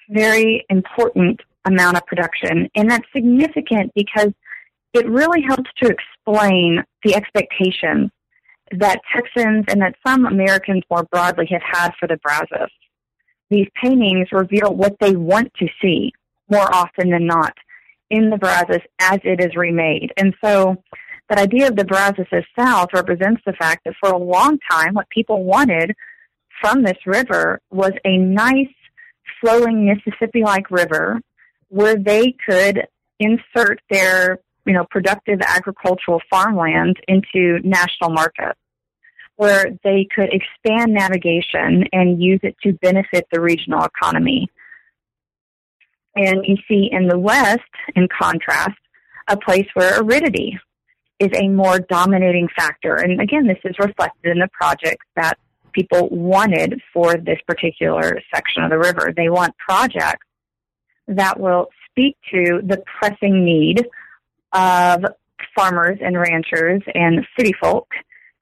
[0.09, 4.31] very important amount of production, and that's significant because
[4.93, 8.09] it really helps to explain the expectations
[8.71, 12.69] that Texans and that some Americans more broadly have had for the Brazos
[13.49, 16.11] these paintings reveal what they want to see
[16.49, 17.53] more often than not
[18.09, 20.11] in the Brazos as it is remade.
[20.17, 20.81] And so
[21.29, 24.93] that idea of the Brazos as South represents the fact that for a long time,
[24.93, 25.93] what people wanted
[26.61, 28.73] from this river was a nice,
[29.41, 31.19] flowing Mississippi-like river
[31.69, 32.87] where they could
[33.19, 38.59] insert their, you know, productive agricultural farmland into national markets
[39.37, 44.49] where they could expand navigation and use it to benefit the regional economy.
[46.15, 47.61] And you see in the West,
[47.95, 48.77] in contrast,
[49.27, 50.59] a place where aridity
[51.19, 52.95] is a more dominating factor.
[52.95, 55.37] And again, this is reflected in the projects that
[55.71, 59.13] people wanted for this particular section of the river.
[59.15, 60.25] They want projects
[61.07, 63.85] that will speak to the pressing need
[64.53, 65.05] of
[65.55, 67.87] farmers and ranchers and city folk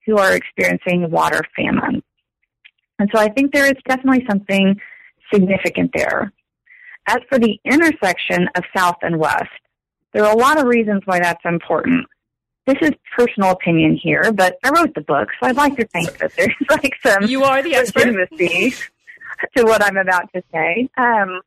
[0.06, 2.04] who are experiencing water famine.
[3.00, 4.80] And so I think there is definitely something
[5.34, 6.32] significant there.
[7.08, 9.50] As for the intersection of South and West,
[10.14, 12.08] there are a lot of reasons why that's important.
[12.66, 16.18] This is personal opinion here, but I wrote the book, so I'd like to think
[16.18, 18.74] that there's like some you are the legitimacy
[19.58, 20.90] to what I'm about to say.
[20.98, 21.42] Um,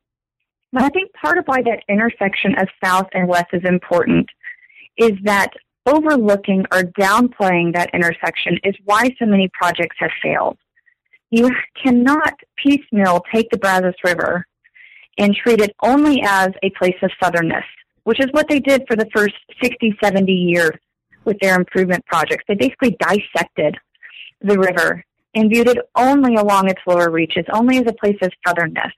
[0.71, 4.29] but I think part of why that intersection of South and West is important
[4.97, 5.51] is that
[5.89, 10.57] overlooking or downplaying that intersection is why so many projects have failed.
[11.31, 11.51] You
[11.83, 14.45] cannot piecemeal take the Brazos River
[15.17, 17.65] and treat it only as a place of southernness,
[18.03, 20.77] which is what they did for the first 60, 70 years
[21.25, 22.45] with their improvement projects.
[22.47, 23.75] They basically dissected
[24.41, 25.03] the river
[25.35, 28.91] and viewed it only along its lower reaches, only as a place of southernness.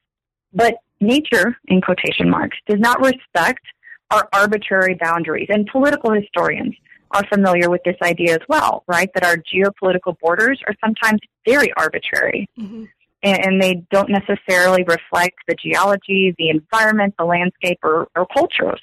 [0.54, 3.66] But nature, in quotation marks, does not respect
[4.12, 5.48] our arbitrary boundaries.
[5.50, 6.76] And political historians
[7.14, 9.09] are familiar with this idea as well, right?
[9.14, 12.49] That our geopolitical borders are sometimes very arbitrary.
[12.59, 12.86] Mm-hmm.
[13.24, 18.82] And, they don't necessarily reflect the geology, the environment, the landscape, or, or cultures.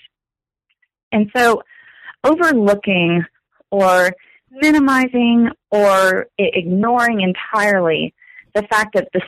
[1.10, 1.62] And so
[2.22, 3.24] overlooking
[3.72, 4.12] or
[4.52, 8.14] minimizing or ignoring entirely
[8.54, 9.22] the fact that the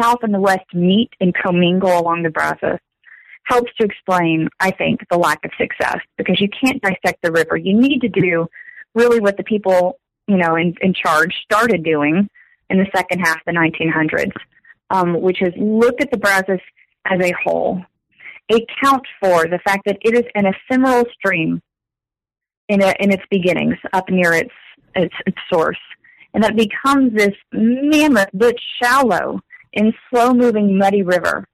[0.00, 2.78] South and the West meet and commingle along the Brazos
[3.44, 7.56] helps to explain, I think, the lack of success because you can't dissect the river.
[7.56, 8.46] You need to do
[8.94, 12.28] really what the people, you know, in, in charge started doing
[12.70, 14.32] in the second half of the 1900s,
[14.90, 16.60] um, which is look at the Brazos
[17.06, 17.82] as a whole
[18.50, 21.60] account for the fact that it is an ephemeral stream
[22.68, 24.52] in, a, in its beginnings, up near its,
[24.94, 25.78] its, its source,
[26.32, 29.40] and that becomes this mammoth but shallow
[29.74, 31.46] and slow-moving muddy river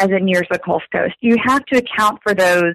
[0.00, 1.14] as it nears the Gulf Coast.
[1.20, 2.74] You have to account for those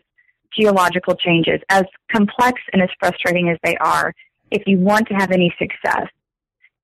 [0.57, 4.13] geological changes, as complex and as frustrating as they are,
[4.51, 6.07] if you want to have any success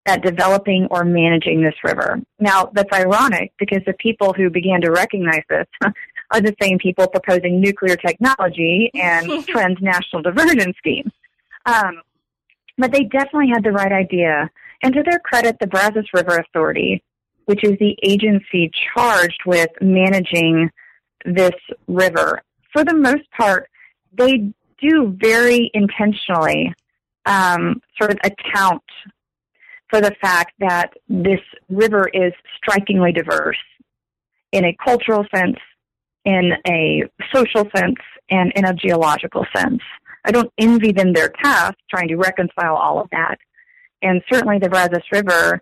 [0.08, 2.20] at developing or managing this river.
[2.39, 5.68] Now, that's ironic because the people who began to recognize this
[6.32, 11.12] are the same people proposing nuclear technology and transnational diversion schemes.
[11.68, 12.02] Um,
[12.78, 14.50] but they definitely had the right idea.
[14.82, 17.04] And to their credit, the Brazos River Authority,
[17.46, 20.70] which is the agency charged with managing
[21.26, 21.56] this
[21.88, 23.70] river, for the most part,
[24.14, 26.74] they do very intentionally
[27.26, 28.84] um, sort of account
[29.89, 33.58] for the fact that this river is strikingly diverse
[34.52, 35.58] in a cultural sense,
[36.26, 37.98] in a social sense,
[38.30, 39.82] and in a geological sense.
[40.24, 43.38] I don't envy them their task trying to reconcile all of that.
[44.02, 45.62] And certainly the Brazos River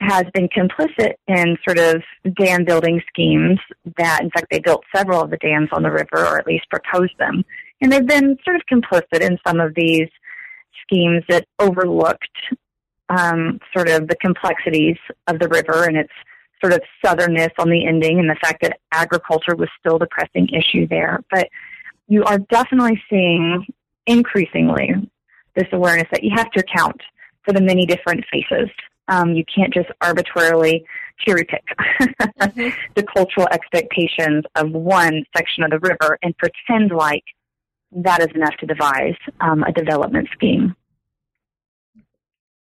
[0.00, 2.02] has been complicit in sort of
[2.36, 3.58] dam building schemes
[3.96, 6.68] that, in fact, they built several of the dams on the river, or at least
[6.70, 7.44] proposed them.
[7.80, 10.08] And they've been sort of complicit in some of these
[10.82, 12.28] schemes that overlooked
[13.08, 16.12] um, sort of the complexities of the river and its
[16.60, 20.48] sort of southernness on the ending and the fact that agriculture was still the pressing
[20.48, 21.22] issue there.
[21.30, 21.48] But
[22.08, 23.66] you are definitely seeing
[24.06, 24.90] increasingly
[25.54, 27.00] this awareness that you have to account
[27.44, 28.68] for the many different faces.
[29.08, 30.84] Um, you can't just arbitrarily
[31.24, 31.64] cherry pick
[32.00, 32.68] mm-hmm.
[32.94, 37.24] the cultural expectations of one section of the river and pretend like
[37.92, 40.74] that is enough to devise um, a development scheme.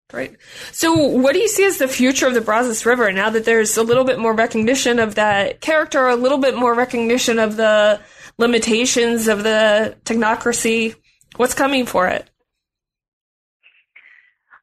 [0.09, 0.37] Great.
[0.71, 3.77] So, what do you see as the future of the Brazos River now that there's
[3.77, 7.99] a little bit more recognition of that character, a little bit more recognition of the
[8.39, 10.95] limitations of the technocracy?
[11.35, 12.27] What's coming for it?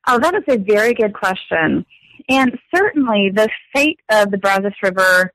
[0.06, 1.84] Oh, that is a very good question.
[2.28, 5.32] And certainly the fate of the Brazos River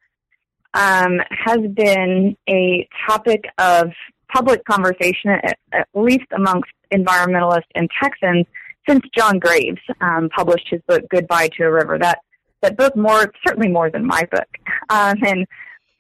[0.74, 3.92] um, has been a topic of
[4.34, 8.46] public conversation, at, at least amongst environmentalists and Texans,
[8.88, 12.20] since John Graves um, published his book "Goodbye to a River." That
[12.62, 14.48] that book, more certainly more than my book,
[14.90, 15.46] um, and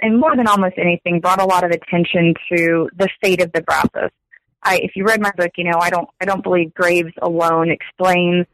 [0.01, 3.61] and more than almost anything, brought a lot of attention to the fate of the
[3.61, 4.11] Brazos.
[4.63, 7.69] I, if you read my book, you know I don't I don't believe Graves alone
[7.69, 8.45] explains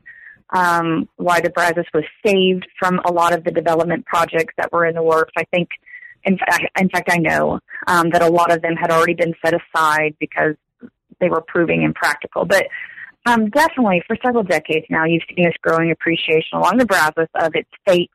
[0.52, 4.86] um, why the Brazos was saved from a lot of the development projects that were
[4.86, 5.34] in the works.
[5.38, 5.70] I think,
[6.24, 9.34] in fact, in fact, I know um, that a lot of them had already been
[9.44, 10.56] set aside because
[11.20, 12.46] they were proving impractical.
[12.46, 12.68] But
[13.26, 17.56] um, definitely, for several decades now, you've seen this growing appreciation along the Brazos of
[17.56, 18.12] its fate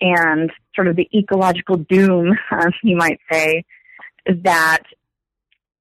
[0.00, 3.64] and sort of the ecological doom, uh, you might say,
[4.26, 4.82] that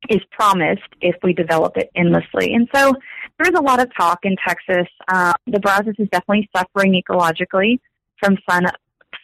[0.09, 2.53] is promised if we develop it endlessly.
[2.53, 2.93] And so
[3.37, 4.87] there's a lot of talk in Texas.
[5.07, 7.79] Uh, the Brazos is definitely suffering ecologically
[8.19, 8.65] from some,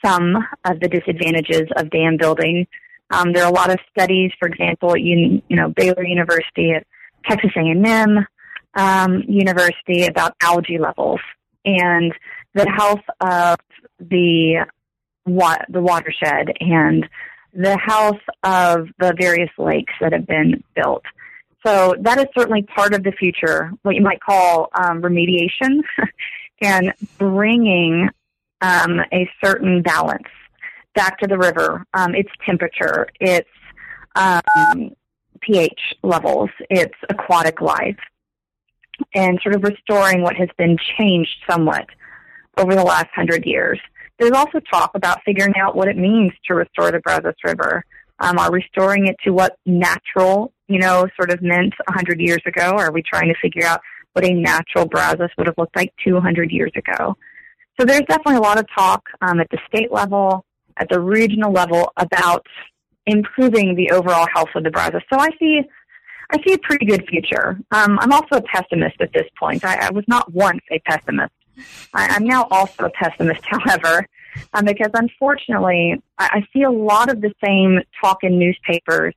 [0.03, 2.67] some of the disadvantages of dam building.
[3.09, 6.85] Um, there are a lot of studies, for example, at you know Baylor University, at
[7.27, 8.25] Texas A&M
[8.75, 11.19] um, University about algae levels
[11.65, 12.13] and
[12.53, 13.57] the health of
[13.99, 14.65] the
[15.25, 17.07] wa- the watershed and
[17.53, 21.03] the health of the various lakes that have been built.
[21.65, 25.81] So that is certainly part of the future, what you might call um, remediation
[26.61, 28.09] and bringing
[28.61, 30.27] um, a certain balance
[30.95, 33.49] back to the river, um, its temperature, its
[34.15, 34.91] um,
[35.41, 37.99] pH levels, its aquatic life,
[39.13, 41.87] and sort of restoring what has been changed somewhat
[42.57, 43.79] over the last hundred years.
[44.19, 47.83] There's also talk about figuring out what it means to restore the Brazos River.
[48.19, 52.75] Um, are restoring it to what natural, you know, sort of meant 100 years ago?
[52.77, 53.79] Are we trying to figure out
[54.13, 57.15] what a natural Brazos would have looked like 200 years ago?
[57.79, 60.45] So there's definitely a lot of talk um, at the state level,
[60.77, 62.45] at the regional level about
[63.05, 65.01] improving the overall health of the Brazos.
[65.13, 65.61] So I see,
[66.31, 67.59] I see a pretty good future.
[67.71, 69.63] Um, I'm also a pessimist at this point.
[69.63, 71.33] I, I was not once a pessimist.
[71.93, 74.07] I, I'm now also a pessimist, however,
[74.53, 79.13] um, because unfortunately, I, I see a lot of the same talk in newspapers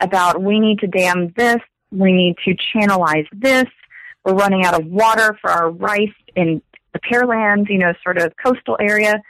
[0.00, 1.60] about we need to dam this,
[1.90, 3.66] we need to channelize this,
[4.24, 6.62] we're running out of water for our rice in
[6.92, 9.22] the pearlands, you know, sort of coastal area.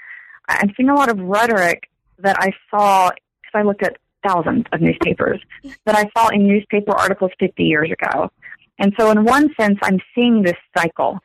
[0.48, 1.88] I'm seeing a lot of rhetoric
[2.18, 3.96] that I saw because I looked at
[4.26, 5.40] thousands of newspapers
[5.86, 8.30] that I saw in newspaper articles 50 years ago.
[8.78, 11.20] And so, in one sense, I'm seeing this cycle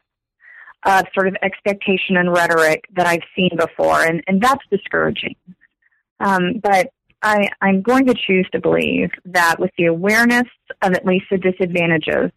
[0.86, 5.36] of sort of expectation and rhetoric that I've seen before, and, and that's discouraging.
[6.20, 10.48] Um, but I, I'm going to choose to believe that with the awareness
[10.84, 12.32] of at least the disadvantages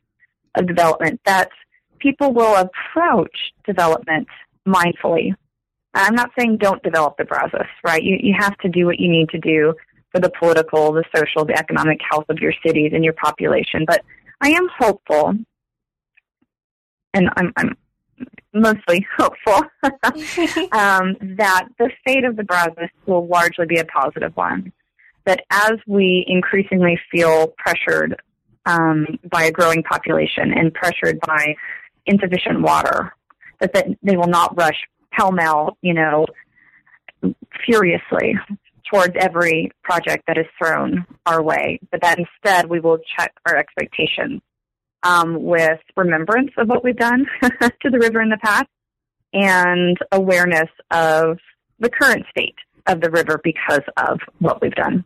[0.55, 1.51] of development, that
[1.99, 3.37] people will approach
[3.67, 4.29] development
[4.67, 5.35] mindfully.
[5.95, 8.03] I'm not saying don't develop the Brazos, right?
[8.03, 9.75] You, you have to do what you need to do
[10.11, 13.85] for the political, the social, the economic health of your cities and your population.
[13.87, 14.03] But
[14.41, 15.35] I am hopeful,
[17.13, 17.77] and I'm, I'm
[18.53, 19.63] mostly hopeful
[20.73, 24.73] um, that the fate of the Brazos will largely be a positive one.
[25.27, 28.17] That as we increasingly feel pressured
[28.65, 31.55] um, by a growing population and pressured by
[32.07, 33.15] insufficient water,
[33.61, 34.77] that, that they will not rush
[35.13, 36.27] pell mell, you know,
[37.67, 38.35] furiously
[38.91, 43.57] towards every project that is thrown our way, but that instead we will check our
[43.57, 44.41] expectations
[45.03, 48.69] um, with remembrance of what we've done to the river in the past
[49.33, 51.39] and awareness of
[51.79, 55.05] the current state of the river because of what we've done.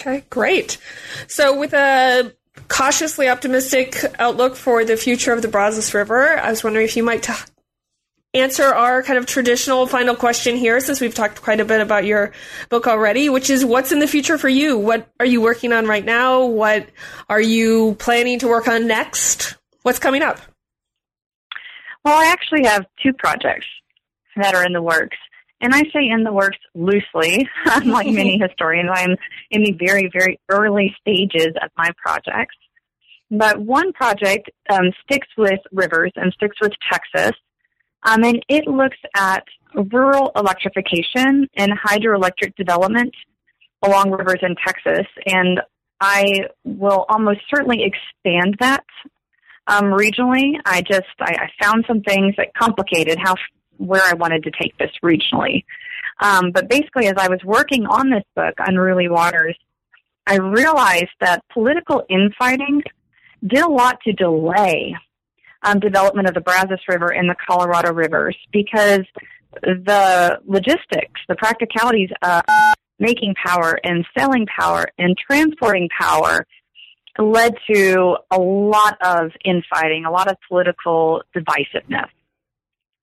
[0.00, 0.78] Okay, great.
[1.28, 2.32] So, with a
[2.68, 7.04] cautiously optimistic outlook for the future of the Brazos River, I was wondering if you
[7.04, 7.32] might t-
[8.34, 12.04] answer our kind of traditional final question here, since we've talked quite a bit about
[12.04, 12.32] your
[12.70, 14.78] book already, which is what's in the future for you?
[14.78, 16.46] What are you working on right now?
[16.46, 16.88] What
[17.28, 19.56] are you planning to work on next?
[19.82, 20.40] What's coming up?
[22.04, 23.66] Well, I actually have two projects
[24.36, 25.16] that are in the works.
[25.60, 27.48] And I say in the works loosely,
[27.84, 28.90] like many historians.
[28.92, 29.16] I'm
[29.50, 32.56] in the very, very early stages of my projects.
[33.30, 37.32] But one project um, sticks with rivers and sticks with Texas
[38.04, 39.44] um, and it looks at
[39.74, 43.14] rural electrification and hydroelectric development
[43.82, 45.06] along rivers in Texas.
[45.26, 45.60] And
[46.00, 48.84] I will almost certainly expand that
[49.66, 50.54] um, regionally.
[50.64, 53.36] I just I, I, found some things that complicated how
[53.76, 55.64] where I wanted to take this regionally.
[56.20, 59.56] Um, but basically, as I was working on this book, Unruly Waters,
[60.26, 62.82] I realized that political infighting
[63.44, 64.94] did a lot to delay
[65.62, 69.04] um, development of the Brazos River and the Colorado rivers because
[69.62, 72.42] the logistics, the practicalities of
[72.98, 76.46] making power and selling power and transporting power
[77.18, 82.08] led to a lot of infighting, a lot of political divisiveness.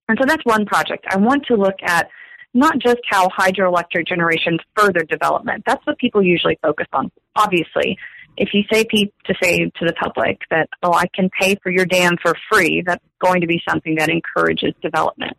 [0.08, 1.06] And so that's one project.
[1.08, 2.08] I want to look at
[2.52, 5.62] not just how hydroelectric generation further development.
[5.66, 7.96] That's what people usually focus on, obviously
[8.40, 11.84] if you say to say to the public that, oh, I can pay for your
[11.84, 15.36] dam for free, that's going to be something that encourages development.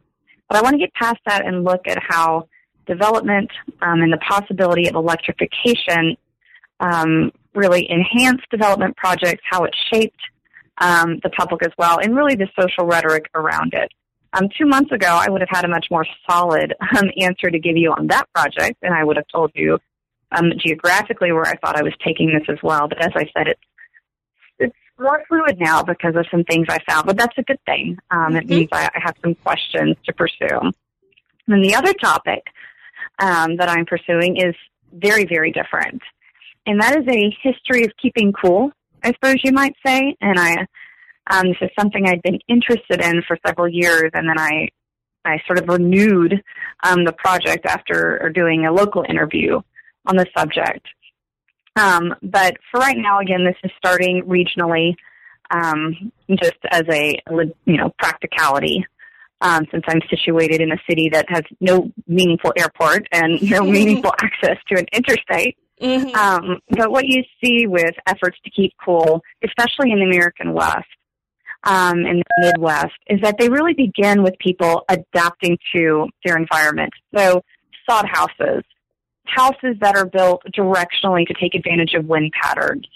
[0.48, 2.48] But I want to get past that and look at how
[2.86, 3.50] development
[3.82, 6.16] um, and the possibility of electrification
[6.80, 10.22] um, really enhance development projects, how it shaped
[10.78, 13.92] um, the public as well, and really the social rhetoric around it.
[14.34, 17.60] Um, two months ago, I would have had a much more solid um, answer to
[17.60, 19.80] give you on that project, and I would have told you
[20.32, 22.88] um, geographically where I thought I was taking this as well.
[22.88, 23.62] But as I said, it's
[24.60, 27.06] it's more fluid now because of some things I found.
[27.06, 27.98] But that's a good thing.
[28.12, 28.56] Um, it mm-hmm.
[28.56, 30.72] means I, I have some questions to pursue.
[31.48, 32.44] And the other topic
[33.20, 34.56] um, that I'm pursuing is
[34.94, 36.02] very, very different,
[36.66, 38.72] and that is a history of keeping cool.
[39.04, 40.68] I suppose you might say, and I
[41.30, 44.70] um, this is something I'd been interested in for several years, and then I
[45.24, 46.42] I sort of renewed
[46.84, 49.62] um, the project after doing a local interview
[50.06, 50.86] on the subject.
[51.76, 54.96] Um, but for right now, again, this is starting regionally,
[55.50, 57.22] um, just as a
[57.66, 58.86] you know practicality.
[59.44, 64.14] Um, since I'm situated in a city that has no meaningful airport and no meaningful
[64.22, 65.58] access to an interstate.
[65.82, 66.16] Mm-hmm.
[66.16, 70.86] Um, but what you see with efforts to keep cool, especially in the American West,
[71.64, 76.94] um, in the Midwest, is that they really begin with people adapting to their environment.
[77.16, 77.42] So
[77.90, 78.64] sod houses,
[79.36, 82.88] houses that are built directionally to take advantage of wind patterns,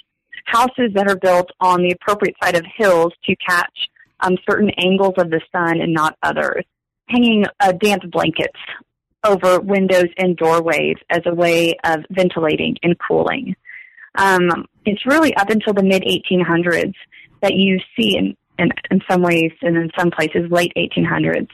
[0.45, 3.89] houses that are built on the appropriate side of hills to catch
[4.21, 6.65] um, certain angles of the sun and not others,
[7.07, 8.59] hanging uh, damp blankets
[9.23, 13.55] over windows and doorways as a way of ventilating and cooling.
[14.17, 16.93] Um, it's really up until the mid 1800s
[17.41, 21.49] that you see in, in, in some ways and in some places late 1800s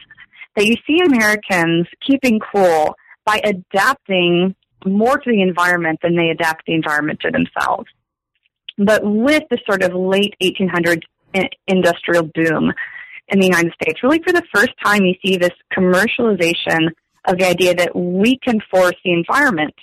[0.56, 4.56] that you see Americans keeping cool by adapting
[4.86, 7.88] more to the environment than they adapt the environment to themselves.
[8.78, 11.04] But with the sort of late 1800s
[11.68, 12.74] industrial boom
[13.28, 16.90] in the United States, really for the first time you see this commercialization
[17.26, 19.76] of the idea that we can force the environment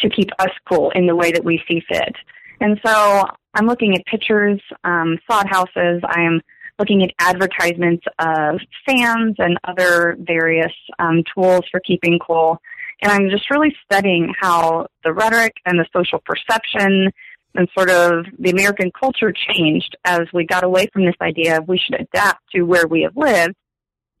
[0.00, 2.14] to keep us cool in the way that we see fit.
[2.60, 6.02] And so I'm looking at pictures, um, sod houses.
[6.04, 6.40] I am
[6.78, 12.60] looking at advertisements of fans and other various um, tools for keeping cool
[13.02, 17.10] And I'm just really studying how the rhetoric and the social perception
[17.54, 21.68] and sort of the American culture changed as we got away from this idea of
[21.68, 23.54] we should adapt to where we have lived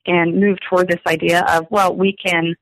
[0.06, 2.54] and move toward this idea of, well, we can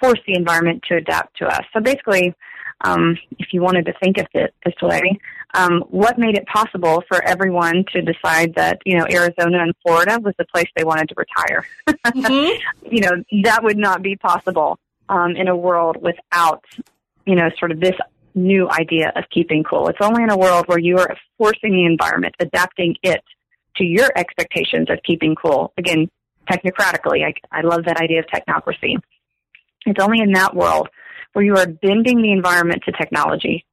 [0.00, 1.62] force the environment to adapt to us.
[1.72, 2.34] So basically,
[2.82, 5.18] um, if you wanted to think of it this way,
[5.54, 10.18] um, what made it possible for everyone to decide that you know Arizona and Florida
[10.20, 11.64] was the place they wanted to retire?
[11.88, 12.94] mm-hmm.
[12.94, 16.64] You know that would not be possible um, in a world without
[17.24, 17.96] you know sort of this
[18.34, 19.88] new idea of keeping cool.
[19.88, 23.22] It's only in a world where you are forcing the environment, adapting it
[23.76, 25.72] to your expectations of keeping cool.
[25.78, 26.10] Again,
[26.50, 28.96] technocratically, I, I love that idea of technocracy.
[29.86, 30.88] It's only in that world
[31.32, 33.64] where you are bending the environment to technology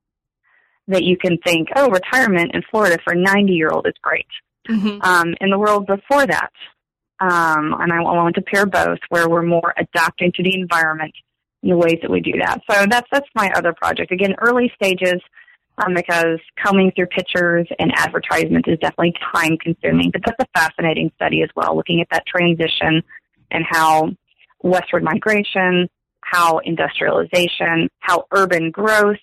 [0.88, 4.27] that you can think, oh, retirement in Florida for a 90 year old is great.
[4.69, 5.01] Mm-hmm.
[5.01, 6.51] Um, in the world before that,
[7.20, 11.14] um, and I want to pair both, where we're more adapting to the environment
[11.61, 12.61] in the ways that we do that.
[12.70, 14.11] So that's that's my other project.
[14.11, 15.22] Again, early stages,
[15.78, 20.11] um, because combing through pictures and advertisements is definitely time consuming.
[20.11, 23.01] But that's a fascinating study as well, looking at that transition
[23.51, 24.11] and how
[24.61, 25.89] westward migration,
[26.22, 29.20] how industrialization, how urban growth,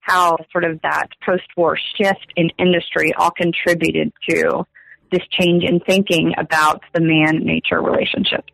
[0.00, 4.64] how sort of that post-war shift in industry all contributed to
[5.12, 8.44] this change in thinking about the man-nature relationship.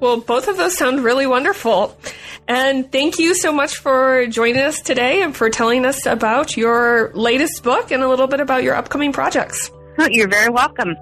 [0.00, 1.98] Well, both of those sound really wonderful.
[2.46, 7.10] And thank you so much for joining us today and for telling us about your
[7.14, 9.70] latest book and a little bit about your upcoming projects.
[10.10, 10.94] You're very welcome.